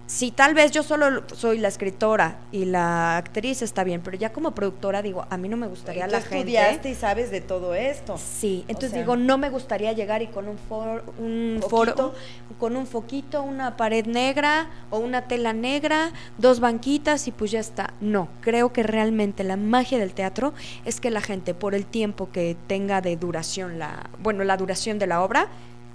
si 0.06 0.30
tal 0.30 0.54
vez 0.54 0.70
yo 0.70 0.84
solo 0.84 1.24
soy 1.34 1.58
la 1.58 1.66
escritora 1.66 2.38
y 2.52 2.64
la 2.64 3.16
actriz 3.16 3.60
está 3.62 3.82
bien, 3.82 4.00
pero 4.04 4.16
ya 4.16 4.32
como 4.32 4.52
productora 4.52 5.02
digo, 5.02 5.26
a 5.30 5.36
mí 5.36 5.48
no 5.48 5.56
me 5.56 5.66
gustaría 5.66 6.06
Tú 6.06 6.12
la 6.12 6.20
gente. 6.20 6.38
estudiaste 6.38 6.90
y 6.90 6.94
sabes 6.94 7.30
de 7.32 7.40
todo 7.40 7.74
esto. 7.74 8.16
Sí, 8.16 8.64
entonces 8.68 8.92
sea- 8.92 9.00
digo, 9.00 9.16
no 9.16 9.36
me 9.36 9.50
gustaría 9.50 9.92
llegar 9.94 10.22
y 10.22 10.28
con 10.28 10.46
un, 10.46 10.58
for- 10.58 11.02
un 11.18 11.60
foro, 11.68 12.14
con 12.60 12.76
un 12.76 12.86
foquito, 12.86 13.42
una 13.42 13.76
pared 13.76 14.06
negra 14.06 14.68
o 14.90 14.98
una 15.00 15.22
tela 15.22 15.52
negra, 15.52 16.12
dos 16.38 16.60
banquitas 16.60 17.26
y 17.26 17.32
pues 17.32 17.50
ya 17.50 17.58
está. 17.60 17.92
No, 18.00 18.28
creo 18.42 18.72
que 18.72 18.84
realmente 18.84 19.42
la 19.42 19.56
magia 19.56 19.98
del 19.98 20.14
teatro 20.14 20.54
es 20.84 21.00
que 21.00 21.10
la 21.10 21.20
gente 21.20 21.52
por 21.52 21.74
el 21.74 21.84
tiempo 21.84 22.30
que 22.30 22.56
tenga 22.68 23.00
de 23.00 23.16
duración 23.16 23.80
la, 23.80 24.08
bueno, 24.22 24.44
la 24.44 24.56
duración 24.56 25.00
de 25.00 25.08
la 25.08 25.20
obra, 25.22 25.48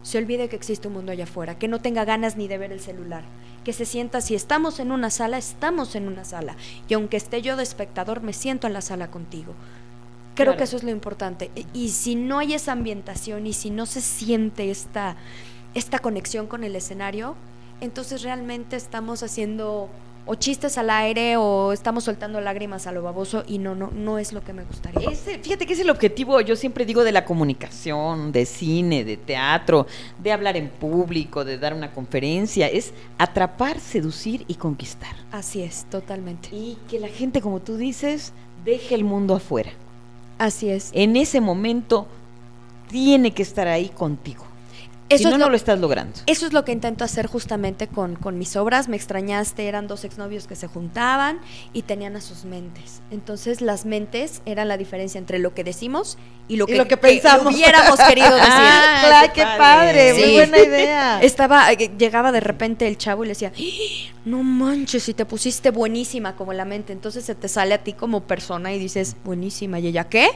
se 0.03 0.17
olvide 0.17 0.49
que 0.49 0.55
existe 0.55 0.87
un 0.89 0.95
mundo 0.95 1.11
allá 1.11 1.23
afuera, 1.23 1.57
que 1.57 1.67
no 1.69 1.79
tenga 1.79 2.03
ganas 2.03 2.35
ni 2.35 2.47
de 2.47 2.57
ver 2.57 2.71
el 2.71 2.79
celular, 2.81 3.23
que 3.63 3.73
se 3.73 3.85
sienta 3.85 4.21
si 4.21 4.35
estamos 4.35 4.79
en 4.79 4.91
una 4.91 5.09
sala, 5.09 5.37
estamos 5.37 5.95
en 5.95 6.07
una 6.07 6.23
sala 6.25 6.55
y 6.89 6.93
aunque 6.95 7.17
esté 7.17 7.41
yo 7.41 7.55
de 7.57 7.63
espectador, 7.63 8.21
me 8.21 8.33
siento 8.33 8.67
en 8.67 8.73
la 8.73 8.81
sala 8.81 9.09
contigo. 9.11 9.53
Creo 10.33 10.45
Claro. 10.53 10.57
que 10.57 10.63
eso 10.63 10.77
es 10.77 10.83
lo 10.83 10.89
importante. 10.91 11.51
Y, 11.55 11.65
y 11.73 11.89
si 11.89 12.15
no 12.15 12.39
hay 12.39 12.53
esa 12.53 12.71
ambientación 12.71 13.45
y 13.47 13.53
si 13.53 13.69
no 13.69 13.85
se 13.85 14.01
siente 14.01 14.71
esta, 14.71 15.15
esta 15.73 15.99
conexión 15.99 16.47
con 16.47 16.63
el 16.63 16.75
escenario, 16.75 17.35
entonces 17.81 18.23
realmente 18.23 18.75
estamos 18.77 19.23
haciendo 19.23 19.89
o 20.31 20.35
chistes 20.35 20.77
al 20.77 20.89
aire 20.89 21.35
o 21.35 21.73
estamos 21.73 22.05
soltando 22.05 22.39
lágrimas 22.39 22.87
a 22.87 22.93
lo 22.93 23.01
baboso 23.03 23.43
y 23.47 23.57
no, 23.57 23.75
no, 23.75 23.91
no 23.93 24.17
es 24.17 24.31
lo 24.31 24.41
que 24.41 24.53
me 24.53 24.63
gustaría. 24.63 25.09
Ese- 25.09 25.39
fíjate 25.39 25.65
que 25.65 25.73
es 25.73 25.79
el 25.79 25.89
objetivo, 25.89 26.39
yo 26.39 26.55
siempre 26.55 26.85
digo, 26.85 27.03
de 27.03 27.11
la 27.11 27.25
comunicación, 27.25 28.31
de 28.31 28.45
cine, 28.45 29.03
de 29.03 29.17
teatro, 29.17 29.87
de 30.23 30.31
hablar 30.31 30.55
en 30.55 30.69
público, 30.69 31.43
de 31.43 31.57
dar 31.57 31.73
una 31.73 31.91
conferencia, 31.91 32.67
es 32.69 32.93
atrapar, 33.17 33.77
seducir 33.81 34.45
y 34.47 34.55
conquistar. 34.55 35.13
Así 35.33 35.61
es, 35.63 35.83
totalmente. 35.89 36.47
Y 36.53 36.77
que 36.89 36.97
la 37.01 37.09
gente, 37.09 37.41
como 37.41 37.59
tú 37.59 37.75
dices, 37.75 38.31
deje 38.63 38.95
el 38.95 39.03
mundo 39.03 39.35
afuera. 39.35 39.71
Así 40.37 40.69
es. 40.69 40.91
En 40.93 41.17
ese 41.17 41.41
momento 41.41 42.07
tiene 42.89 43.31
que 43.33 43.43
estar 43.43 43.67
ahí 43.67 43.89
contigo. 43.89 44.45
Eso 45.11 45.23
si 45.23 45.23
no, 45.25 45.31
es 45.31 45.39
no 45.39 45.49
lo- 45.49 45.55
estás 45.55 45.79
logrando. 45.79 46.19
Eso 46.25 46.45
es 46.45 46.53
lo 46.53 46.65
que 46.65 46.71
intento 46.71 47.03
hacer 47.03 47.27
justamente 47.27 47.87
con, 47.87 48.15
con 48.15 48.37
mis 48.37 48.55
obras. 48.55 48.87
Me 48.87 48.95
extrañaste, 48.95 49.67
eran 49.67 49.87
dos 49.87 50.03
exnovios 50.03 50.47
que 50.47 50.55
se 50.55 50.67
juntaban 50.67 51.39
y 51.73 51.83
tenían 51.83 52.15
a 52.15 52.21
sus 52.21 52.45
mentes. 52.45 53.01
Entonces 53.11 53.61
las 53.61 53.85
mentes 53.85 54.41
eran 54.45 54.67
la 54.67 54.77
diferencia 54.77 55.17
entre 55.19 55.39
lo 55.39 55.53
que 55.53 55.63
decimos 55.63 56.17
y 56.47 56.57
lo 56.57 56.65
Y 56.65 56.71
que, 56.71 56.75
lo 56.77 56.87
que 56.87 56.97
pensamos. 56.97 57.53
hubiéramos 57.53 57.99
querido 57.99 58.27
decir. 58.35 58.49
Ah, 58.51 59.03
claro, 59.05 59.27
qué 59.33 59.41
qué 59.41 59.43
padre, 59.43 59.57
padre. 59.57 60.13
muy 60.13 60.33
buena 60.33 60.57
idea. 60.59 61.21
Estaba, 61.23 61.71
eh, 61.71 61.91
llegaba 61.97 62.31
de 62.31 62.39
repente 62.39 62.87
el 62.87 62.97
chavo 62.97 63.23
y 63.23 63.27
le 63.27 63.31
decía, 63.31 63.51
"¡Ah! 63.57 64.11
no 64.23 64.43
manches, 64.43 65.01
si 65.03 65.15
te 65.15 65.25
pusiste 65.25 65.71
buenísima 65.71 66.35
como 66.35 66.53
la 66.53 66.63
mente, 66.63 66.93
entonces 66.93 67.25
se 67.25 67.33
te 67.33 67.47
sale 67.47 67.73
a 67.73 67.79
ti 67.79 67.93
como 67.93 68.21
persona 68.21 68.71
y 68.71 68.77
dices, 68.77 69.15
buenísima, 69.23 69.79
y 69.79 69.87
ella, 69.87 70.03
¿qué? 70.09 70.29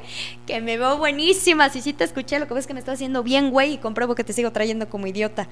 Que 0.47 0.59
me 0.59 0.77
veo 0.77 0.97
buenísima, 0.97 1.69
si 1.69 1.81
sí 1.81 1.93
te 1.93 2.03
escuché, 2.03 2.39
lo 2.39 2.47
que 2.47 2.55
ves 2.55 2.63
es 2.63 2.67
que 2.67 2.73
me 2.73 2.79
estás 2.79 2.95
haciendo 2.95 3.21
bien, 3.21 3.51
güey, 3.51 3.73
y 3.73 3.77
compruebo 3.77 4.15
que 4.15 4.23
te 4.23 4.33
sigo 4.33 4.51
trayendo 4.51 4.64
como 4.89 5.08
idiota. 5.08 5.47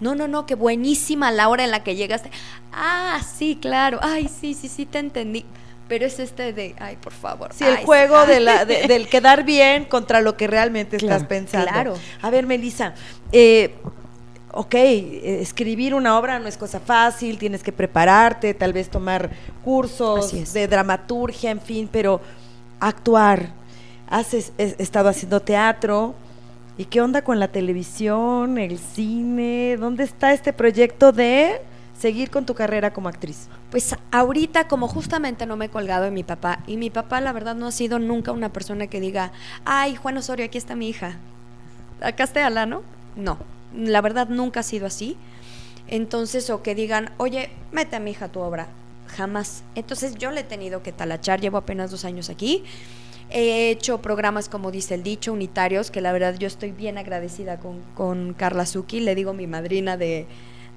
No, 0.00 0.14
no, 0.14 0.28
no, 0.28 0.46
que 0.46 0.54
buenísima 0.54 1.30
la 1.32 1.48
hora 1.48 1.64
en 1.64 1.70
la 1.70 1.82
que 1.82 1.96
llegaste. 1.96 2.30
Ah, 2.72 3.20
sí, 3.36 3.58
claro, 3.60 3.98
ay, 4.02 4.28
sí, 4.28 4.54
sí, 4.54 4.68
sí, 4.68 4.86
te 4.86 4.98
entendí. 4.98 5.44
Pero 5.88 6.04
es 6.04 6.18
este 6.18 6.52
de, 6.52 6.74
ay, 6.78 6.96
por 6.96 7.12
favor. 7.14 7.50
Sí, 7.54 7.64
el 7.64 7.76
ay, 7.78 7.84
juego 7.84 8.16
ay". 8.18 8.28
de 8.28 8.40
la, 8.40 8.64
de- 8.64 8.82
del 8.88 9.08
quedar 9.08 9.44
bien 9.44 9.86
contra 9.86 10.20
lo 10.20 10.36
que 10.36 10.46
realmente 10.46 10.96
estás 10.98 11.24
pensando. 11.24 11.66
claro. 11.72 11.94
A 12.22 12.30
ver, 12.30 12.46
Melissa, 12.46 12.92
eh, 13.32 13.74
ok, 14.52 14.74
eh, 14.74 15.38
escribir 15.40 15.94
una 15.94 16.18
obra 16.18 16.38
no 16.38 16.46
es 16.46 16.58
cosa 16.58 16.78
fácil, 16.78 17.38
tienes 17.38 17.62
que 17.62 17.72
prepararte, 17.72 18.52
tal 18.54 18.72
vez 18.74 18.90
tomar 18.90 19.30
cursos 19.64 20.52
de 20.52 20.68
dramaturgia, 20.68 21.50
en 21.50 21.60
fin, 21.60 21.88
pero 21.90 22.20
actuar. 22.80 23.50
Has 24.10 24.32
es- 24.34 24.52
es- 24.58 24.76
estado 24.78 25.08
haciendo 25.08 25.40
teatro. 25.40 26.14
¿Y 26.78 26.84
qué 26.84 27.00
onda 27.00 27.22
con 27.22 27.40
la 27.40 27.48
televisión, 27.48 28.56
el 28.56 28.78
cine? 28.78 29.76
¿Dónde 29.76 30.04
está 30.04 30.32
este 30.32 30.52
proyecto 30.52 31.10
de 31.10 31.60
seguir 31.98 32.30
con 32.30 32.46
tu 32.46 32.54
carrera 32.54 32.92
como 32.92 33.08
actriz? 33.08 33.48
Pues 33.72 33.96
ahorita, 34.12 34.68
como 34.68 34.86
justamente 34.86 35.44
no 35.44 35.56
me 35.56 35.64
he 35.64 35.70
colgado 35.70 36.04
de 36.04 36.12
mi 36.12 36.22
papá, 36.22 36.60
y 36.68 36.76
mi 36.76 36.88
papá 36.88 37.20
la 37.20 37.32
verdad 37.32 37.56
no 37.56 37.66
ha 37.66 37.72
sido 37.72 37.98
nunca 37.98 38.30
una 38.30 38.52
persona 38.52 38.86
que 38.86 39.00
diga, 39.00 39.32
ay, 39.64 39.96
Juan 39.96 40.18
Osorio, 40.18 40.46
aquí 40.46 40.56
está 40.56 40.76
mi 40.76 40.88
hija. 40.88 41.16
Acá 42.00 42.22
está 42.22 42.46
Ala, 42.46 42.64
¿no? 42.64 42.84
No, 43.16 43.38
la 43.74 44.00
verdad 44.00 44.28
nunca 44.28 44.60
ha 44.60 44.62
sido 44.62 44.86
así. 44.86 45.16
Entonces, 45.88 46.48
o 46.48 46.62
que 46.62 46.76
digan, 46.76 47.10
oye, 47.16 47.50
mete 47.72 47.96
a 47.96 48.00
mi 48.00 48.12
hija 48.12 48.26
a 48.26 48.28
tu 48.28 48.38
obra. 48.38 48.68
Jamás. 49.16 49.64
Entonces 49.74 50.14
yo 50.14 50.30
le 50.30 50.42
he 50.42 50.44
tenido 50.44 50.84
que 50.84 50.92
talachar, 50.92 51.40
llevo 51.40 51.56
apenas 51.56 51.90
dos 51.90 52.04
años 52.04 52.30
aquí. 52.30 52.62
He 53.30 53.70
hecho 53.70 53.98
programas, 54.00 54.48
como 54.48 54.70
dice 54.70 54.94
el 54.94 55.02
dicho, 55.02 55.32
unitarios, 55.32 55.90
que 55.90 56.00
la 56.00 56.12
verdad 56.12 56.34
yo 56.38 56.46
estoy 56.46 56.70
bien 56.72 56.96
agradecida 56.98 57.58
con, 57.58 57.80
con 57.94 58.32
Carla 58.34 58.64
Zucchi, 58.64 59.00
le 59.00 59.14
digo 59.14 59.34
mi 59.34 59.46
madrina 59.46 59.98
de, 59.98 60.26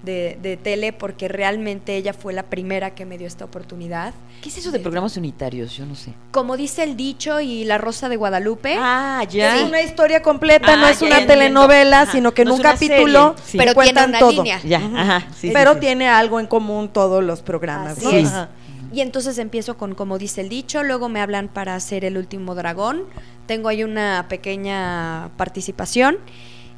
de, 0.03 0.37
de 0.41 0.57
tele, 0.57 0.91
porque 0.91 1.27
realmente 1.29 1.95
ella 1.95 2.13
fue 2.13 2.33
la 2.33 2.43
primera 2.43 2.93
que 2.93 3.05
me 3.05 3.17
dio 3.17 3.25
esta 3.27 3.45
oportunidad. 3.45 4.13
¿Qué 4.41 4.49
es 4.49 4.57
eso 4.57 4.71
de 4.71 4.79
programas 4.79 5.15
unitarios? 5.15 5.77
Yo 5.77 5.85
no 5.85 5.95
sé. 5.95 6.13
Como 6.31 6.57
dice 6.57 6.83
el 6.83 6.97
dicho 6.97 7.39
y 7.39 7.63
La 7.63 7.77
Rosa 7.77 8.09
de 8.09 8.17
Guadalupe, 8.17 8.75
Ah, 8.77 9.23
Es 9.31 9.63
una 9.63 9.81
historia 9.81 10.21
completa, 10.21 10.73
Ah, 10.73 10.77
no 10.77 10.87
es 10.87 10.99
ya 10.99 11.05
una 11.07 11.25
telenovela, 11.27 12.01
Ajá. 12.01 12.11
sino 12.11 12.33
que 12.33 12.41
en 12.41 12.47
No 12.49 12.55
un 12.55 12.59
es 12.61 12.65
una 12.65 12.73
capítulo 12.73 13.35
sí. 13.45 13.57
Pero 13.59 13.73
cuentan 13.75 14.05
tiene 14.05 14.09
una 14.09 14.19
todo. 14.19 14.31
línea. 14.31 14.59
Ya, 14.63 14.77
ajá. 14.77 15.19
sí, 15.35 15.47
sí, 15.47 15.51
Pero 15.53 15.75
sí. 15.75 15.79
tiene 15.81 16.09
algo 16.09 16.39
en 16.39 16.47
común 16.47 16.89
todos 16.89 17.23
los 17.23 17.41
programas, 17.43 17.97
Así 17.97 18.05
¿no? 18.05 18.11
es. 18.11 18.27
Ajá. 18.27 18.49
Y 18.91 19.01
entonces 19.01 19.37
empiezo 19.37 19.77
con, 19.77 19.95
como 19.95 20.17
dice 20.17 20.41
el 20.41 20.49
dicho, 20.49 20.83
luego 20.83 21.07
me 21.07 21.21
hablan 21.21 21.47
para 21.47 21.75
hacer 21.75 22.03
el 22.03 22.17
último 22.17 22.55
dragón. 22.55 23.03
Tengo 23.45 23.69
ahí 23.69 23.83
una 23.83 24.25
pequeña 24.27 25.29
participación. 25.37 26.17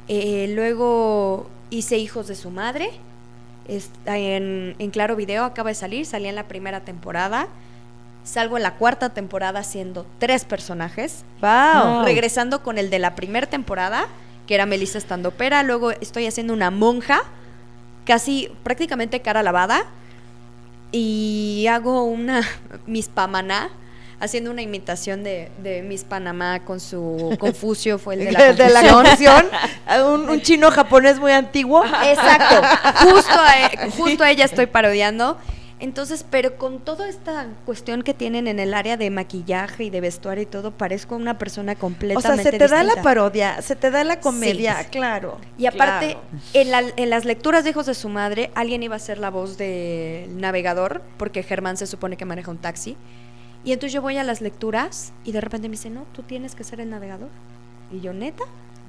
Eh, 0.06 0.52
luego 0.54 1.48
hice 1.70 1.98
Hijos 1.98 2.28
de 2.28 2.36
su 2.36 2.50
madre. 2.50 2.90
Está 3.66 4.18
en, 4.18 4.76
en 4.78 4.90
Claro 4.90 5.16
Video 5.16 5.44
acaba 5.44 5.70
de 5.70 5.74
salir, 5.74 6.06
salí 6.06 6.28
en 6.28 6.36
la 6.36 6.46
primera 6.46 6.80
temporada. 6.80 7.48
Salgo 8.22 8.56
en 8.56 8.62
la 8.62 8.76
cuarta 8.76 9.10
temporada 9.10 9.60
haciendo 9.60 10.06
tres 10.18 10.44
personajes. 10.44 11.24
Wow. 11.40 11.94
Wow. 11.96 12.04
Regresando 12.04 12.62
con 12.62 12.78
el 12.78 12.90
de 12.90 12.98
la 12.98 13.14
primera 13.14 13.46
temporada, 13.46 14.06
que 14.46 14.54
era 14.54 14.66
Melissa 14.66 14.98
Estandopera. 14.98 15.62
Luego 15.62 15.90
estoy 15.90 16.26
haciendo 16.26 16.52
una 16.52 16.70
monja, 16.70 17.22
casi 18.04 18.50
prácticamente 18.62 19.20
cara 19.20 19.42
lavada. 19.42 19.84
Y 20.96 21.66
hago 21.66 22.04
una 22.04 22.42
Miss 22.86 23.08
Pamaná, 23.08 23.68
haciendo 24.20 24.52
una 24.52 24.62
imitación 24.62 25.24
de, 25.24 25.50
de 25.58 25.82
Miss 25.82 26.04
Panamá 26.04 26.60
con 26.64 26.78
su 26.78 27.36
Confucio, 27.40 27.98
fue 27.98 28.14
el 28.14 28.26
de 28.26 28.32
la 28.32 28.52
de 28.52 28.70
la 28.70 28.92
confusión. 28.92 29.44
confusión, 29.50 30.06
un, 30.06 30.30
un 30.30 30.40
chino 30.40 30.70
japonés 30.70 31.18
muy 31.18 31.32
antiguo. 31.32 31.84
Exacto, 31.84 32.62
justo 33.00 33.32
a, 33.32 33.90
justo 33.90 34.22
a 34.22 34.30
ella 34.30 34.44
estoy 34.44 34.66
parodiando. 34.66 35.36
Entonces, 35.80 36.24
pero 36.30 36.56
con 36.56 36.78
toda 36.80 37.08
esta 37.08 37.48
cuestión 37.66 38.02
que 38.02 38.14
tienen 38.14 38.46
en 38.46 38.58
el 38.60 38.74
área 38.74 38.96
de 38.96 39.10
maquillaje 39.10 39.84
y 39.84 39.90
de 39.90 40.00
vestuario 40.00 40.42
y 40.44 40.46
todo, 40.46 40.70
parezco 40.70 41.16
una 41.16 41.36
persona 41.36 41.72
O 41.72 41.74
sea, 41.74 41.80
completamente 41.80 42.42
se 42.52 42.58
te 42.58 42.68
da 42.68 42.84
la 42.84 43.02
parodia, 43.02 43.60
se 43.60 43.74
te 43.76 43.90
da 43.90 44.04
la 44.04 44.20
comedia, 44.20 44.82
Sí. 44.84 44.88
claro. 44.90 45.38
Y 45.58 45.66
aparte, 45.66 46.12
claro. 46.12 46.20
en, 46.54 46.70
la- 46.70 46.92
en 46.96 47.10
las 47.10 47.24
lecturas 47.24 47.64
de 47.64 47.70
Hijos 47.70 47.86
de 47.86 47.94
su 47.94 48.08
Madre, 48.08 48.50
alguien 48.54 48.82
iba 48.84 48.94
a 48.96 49.00
ser 49.00 49.18
la 49.18 49.30
voz 49.30 49.58
del 49.58 50.40
navegador, 50.40 51.02
porque 51.16 51.42
Germán 51.42 51.76
se 51.76 51.86
supone 51.88 52.16
que 52.16 52.24
maneja 52.24 52.50
un 52.50 52.58
taxi. 52.58 52.96
Y 53.64 53.72
entonces 53.72 53.92
yo 53.92 54.00
voy 54.00 54.16
a 54.16 54.24
las 54.24 54.40
lecturas 54.40 55.12
y 55.24 55.32
de 55.32 55.40
repente 55.40 55.68
me 55.68 55.72
dice, 55.72 55.90
no, 55.90 56.04
tú 56.12 56.22
tienes 56.22 56.54
que 56.54 56.62
ser 56.64 56.80
el 56.80 56.90
navegador. 56.90 57.30
Y 57.90 58.00
yo, 58.00 58.12
neta, 58.12 58.44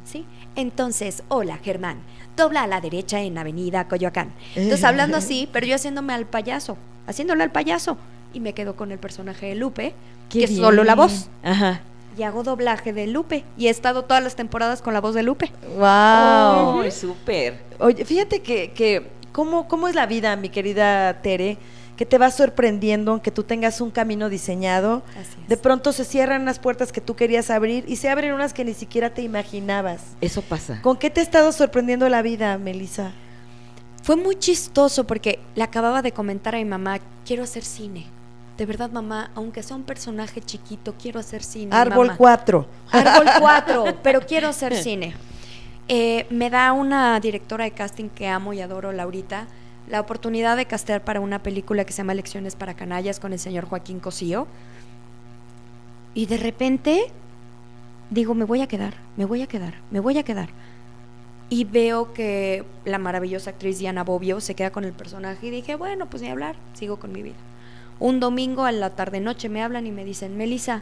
sí. 0.05 0.25
Entonces, 0.55 1.23
hola 1.27 1.57
Germán, 1.57 1.97
dobla 2.37 2.63
a 2.63 2.67
la 2.67 2.81
derecha 2.81 3.21
en 3.21 3.37
Avenida 3.37 3.87
Coyoacán. 3.87 4.31
Entonces 4.55 4.83
hablando 4.83 5.17
así, 5.17 5.49
pero 5.51 5.65
yo 5.65 5.75
haciéndome 5.75 6.13
al 6.13 6.25
payaso, 6.25 6.77
haciéndole 7.07 7.43
al 7.43 7.51
payaso. 7.51 7.97
Y 8.33 8.39
me 8.39 8.53
quedo 8.53 8.75
con 8.75 8.91
el 8.91 8.99
personaje 8.99 9.47
de 9.47 9.55
Lupe, 9.55 9.93
Qué 10.29 10.39
que 10.39 10.45
es 10.45 10.55
solo 10.55 10.83
la 10.83 10.95
voz. 10.95 11.29
Ajá. 11.43 11.81
Y 12.17 12.23
hago 12.23 12.43
doblaje 12.43 12.93
de 12.93 13.07
Lupe. 13.07 13.43
Y 13.57 13.67
he 13.67 13.69
estado 13.69 14.03
todas 14.03 14.23
las 14.23 14.35
temporadas 14.35 14.81
con 14.81 14.93
la 14.93 15.01
voz 15.01 15.15
de 15.15 15.23
Lupe. 15.23 15.51
Wow. 15.77 16.79
Oh, 16.79 16.91
súper. 16.91 17.59
Oye, 17.79 18.05
fíjate 18.05 18.41
que, 18.41 18.71
que 18.71 19.07
¿cómo, 19.31 19.67
¿cómo 19.67 19.87
es 19.87 19.95
la 19.95 20.05
vida, 20.05 20.35
mi 20.35 20.49
querida 20.49 21.21
Tere? 21.21 21.57
Que 21.95 22.05
te 22.05 22.17
va 22.17 22.29
sorprendiendo, 22.29 23.11
aunque 23.11 23.31
tú 23.31 23.43
tengas 23.43 23.79
un 23.79 23.89
camino 23.89 24.27
diseñado. 24.29 25.01
De 25.47 25.55
pronto 25.55 25.93
se 25.93 26.03
cierran 26.03 26.41
unas 26.41 26.59
puertas 26.59 26.91
que 26.91 26.99
tú 27.01 27.15
querías 27.15 27.49
abrir 27.49 27.85
y 27.87 27.95
se 27.95 28.09
abren 28.09 28.33
unas 28.33 28.53
que 28.53 28.65
ni 28.65 28.73
siquiera 28.73 29.11
te 29.13 29.21
imaginabas. 29.21 30.01
Eso 30.19 30.41
pasa. 30.41 30.81
¿Con 30.81 30.97
qué 30.97 31.09
te 31.09 31.21
ha 31.21 31.23
estado 31.23 31.51
sorprendiendo 31.53 32.09
la 32.09 32.21
vida, 32.21 32.57
Melissa? 32.57 33.13
Fue 34.03 34.15
muy 34.17 34.35
chistoso 34.35 35.07
porque 35.07 35.39
le 35.55 35.63
acababa 35.63 36.01
de 36.01 36.11
comentar 36.11 36.53
a 36.53 36.57
mi 36.59 36.65
mamá, 36.65 36.99
quiero 37.25 37.43
hacer 37.43 37.63
cine. 37.63 38.05
De 38.57 38.65
verdad, 38.65 38.89
mamá, 38.91 39.31
aunque 39.35 39.63
sea 39.63 39.75
un 39.75 39.83
personaje 39.83 40.41
chiquito, 40.41 40.93
quiero 41.01 41.19
hacer 41.19 41.43
cine. 41.43 41.75
Árbol 41.75 42.07
mamá". 42.07 42.17
4. 42.17 42.67
Árbol 42.91 43.27
4, 43.39 43.85
pero 44.03 44.21
quiero 44.21 44.47
hacer 44.49 44.75
cine. 44.75 45.15
Eh, 45.87 46.25
me 46.29 46.49
da 46.49 46.71
una 46.73 47.19
directora 47.19 47.63
de 47.65 47.71
casting 47.71 48.09
que 48.09 48.27
amo 48.27 48.53
y 48.53 48.61
adoro, 48.61 48.91
Laurita, 48.91 49.47
la 49.87 49.99
oportunidad 49.99 50.57
de 50.57 50.65
castear 50.65 51.03
para 51.03 51.19
una 51.19 51.43
película 51.43 51.85
que 51.85 51.93
se 51.93 51.97
llama 51.97 52.13
Lecciones 52.13 52.55
para 52.55 52.73
Canallas 52.73 53.19
con 53.19 53.33
el 53.33 53.39
señor 53.39 53.65
Joaquín 53.65 53.99
Cosío. 53.99 54.47
Y 56.13 56.25
de 56.25 56.37
repente 56.37 57.11
digo, 58.09 58.33
me 58.33 58.45
voy 58.45 58.61
a 58.61 58.67
quedar, 58.67 58.93
me 59.17 59.25
voy 59.25 59.41
a 59.41 59.47
quedar, 59.47 59.75
me 59.91 59.99
voy 59.99 60.17
a 60.17 60.23
quedar. 60.23 60.49
Y 61.49 61.63
veo 61.65 62.13
que 62.13 62.65
la 62.85 62.97
maravillosa 62.97 63.51
actriz 63.51 63.77
Diana 63.77 64.03
Bobbio 64.03 64.41
se 64.41 64.55
queda 64.55 64.71
con 64.71 64.83
el 64.83 64.93
personaje 64.93 65.47
y 65.47 65.51
dije, 65.51 65.75
bueno, 65.75 66.07
pues 66.07 66.23
ni 66.23 66.29
hablar, 66.29 66.55
sigo 66.73 66.97
con 66.97 67.11
mi 67.11 67.21
vida. 67.21 67.35
Un 67.99 68.19
domingo 68.19 68.65
a 68.65 68.71
la 68.71 68.89
tarde-noche 68.89 69.49
me 69.49 69.61
hablan 69.61 69.85
y 69.85 69.91
me 69.91 70.03
dicen, 70.03 70.35
Melissa, 70.37 70.81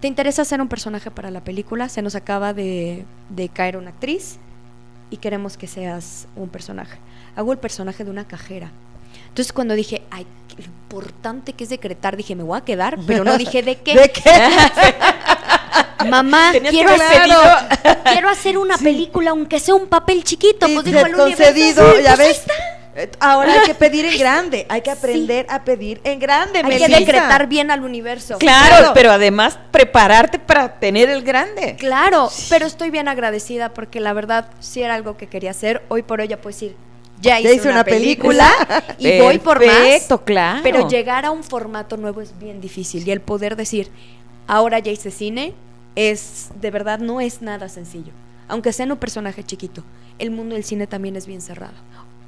¿te 0.00 0.08
interesa 0.08 0.42
hacer 0.42 0.60
un 0.60 0.68
personaje 0.68 1.10
para 1.10 1.30
la 1.30 1.44
película? 1.44 1.88
Se 1.88 2.00
nos 2.00 2.14
acaba 2.14 2.54
de, 2.54 3.04
de 3.28 3.48
caer 3.48 3.76
una 3.76 3.90
actriz 3.90 4.38
y 5.12 5.18
queremos 5.18 5.58
que 5.58 5.66
seas 5.66 6.26
un 6.34 6.48
personaje. 6.48 6.98
Hago 7.36 7.52
el 7.52 7.58
personaje 7.58 8.02
de 8.02 8.10
una 8.10 8.26
cajera. 8.26 8.70
Entonces 9.28 9.52
cuando 9.52 9.74
dije, 9.74 10.02
ay, 10.10 10.26
qué 10.48 10.62
importante 10.62 11.52
que 11.52 11.64
es 11.64 11.70
decretar, 11.70 12.16
dije, 12.16 12.34
me 12.34 12.42
voy 12.42 12.58
a 12.58 12.62
quedar, 12.62 12.98
pero 13.06 13.22
no 13.22 13.36
dije 13.36 13.62
de 13.62 13.76
qué. 13.76 13.94
¿De 13.98 14.10
qué? 14.10 14.22
Mamá, 16.08 16.52
quiero 16.70 16.90
hacer, 16.90 17.30
quiero 18.04 18.28
hacer 18.30 18.58
una 18.58 18.78
película, 18.78 19.30
aunque 19.30 19.60
sea 19.60 19.74
un 19.74 19.86
papel 19.86 20.24
chiquito. 20.24 20.66
Sí, 20.66 20.74
pues 20.74 20.84
dijo 20.86 20.98
el 20.98 21.14
universo. 21.14 21.44
concedido, 21.44 21.92
sí, 21.92 22.02
ya 22.02 22.14
pues 22.14 22.20
ahí 22.20 22.28
ves. 22.28 22.38
está. 22.38 22.54
Eh, 22.94 23.10
Ahora 23.20 23.54
hay 23.54 23.66
que 23.66 23.74
pedir 23.74 24.04
en 24.04 24.18
grande, 24.18 24.66
hay 24.68 24.82
que 24.82 24.90
aprender 24.90 25.46
a 25.48 25.64
pedir 25.64 26.00
en 26.04 26.18
grande, 26.18 26.58
Hay 26.58 26.64
Melissa. 26.64 26.86
que 26.88 26.96
decretar 26.96 27.46
bien 27.46 27.70
al 27.70 27.82
universo. 27.82 28.38
Claro, 28.38 28.76
Claro. 28.76 28.90
pero 28.94 29.12
además 29.12 29.58
prepararte 29.70 30.38
para 30.38 30.78
tener 30.78 31.08
el 31.08 31.22
grande. 31.22 31.76
Claro, 31.78 32.30
pero 32.50 32.66
estoy 32.66 32.90
bien 32.90 33.08
agradecida 33.08 33.72
porque 33.72 34.00
la 34.00 34.12
verdad 34.12 34.46
sí 34.60 34.82
era 34.82 34.94
algo 34.94 35.16
que 35.16 35.26
quería 35.26 35.50
hacer. 35.52 35.82
Hoy 35.88 36.02
por 36.02 36.20
hoy 36.20 36.28
ya 36.28 36.36
puedo 36.36 36.54
decir, 36.54 36.76
ya 37.20 37.40
hice, 37.40 37.68
una, 37.68 37.84
película, 37.84 38.50
y 38.98 39.20
voy 39.20 39.38
por 39.38 39.64
más. 39.64 39.74
Perfecto, 39.74 40.24
claro. 40.24 40.60
Pero 40.62 40.88
llegar 40.88 41.24
a 41.24 41.30
un 41.30 41.44
formato 41.44 41.96
nuevo 41.96 42.20
es 42.20 42.38
bien 42.38 42.60
difícil 42.60 43.06
y 43.06 43.10
el 43.12 43.20
poder 43.20 43.54
decir, 43.56 43.90
ahora 44.48 44.80
ya 44.80 44.90
hice 44.90 45.10
cine, 45.10 45.54
es 45.94 46.48
de 46.60 46.70
verdad 46.70 46.98
no 46.98 47.20
es 47.20 47.40
nada 47.40 47.68
sencillo. 47.68 48.12
Aunque 48.48 48.72
sea 48.72 48.84
en 48.84 48.92
un 48.92 48.98
personaje 48.98 49.44
chiquito, 49.44 49.84
el 50.18 50.30
mundo 50.30 50.56
del 50.56 50.64
cine 50.64 50.86
también 50.86 51.16
es 51.16 51.26
bien 51.26 51.40
cerrado. 51.40 51.74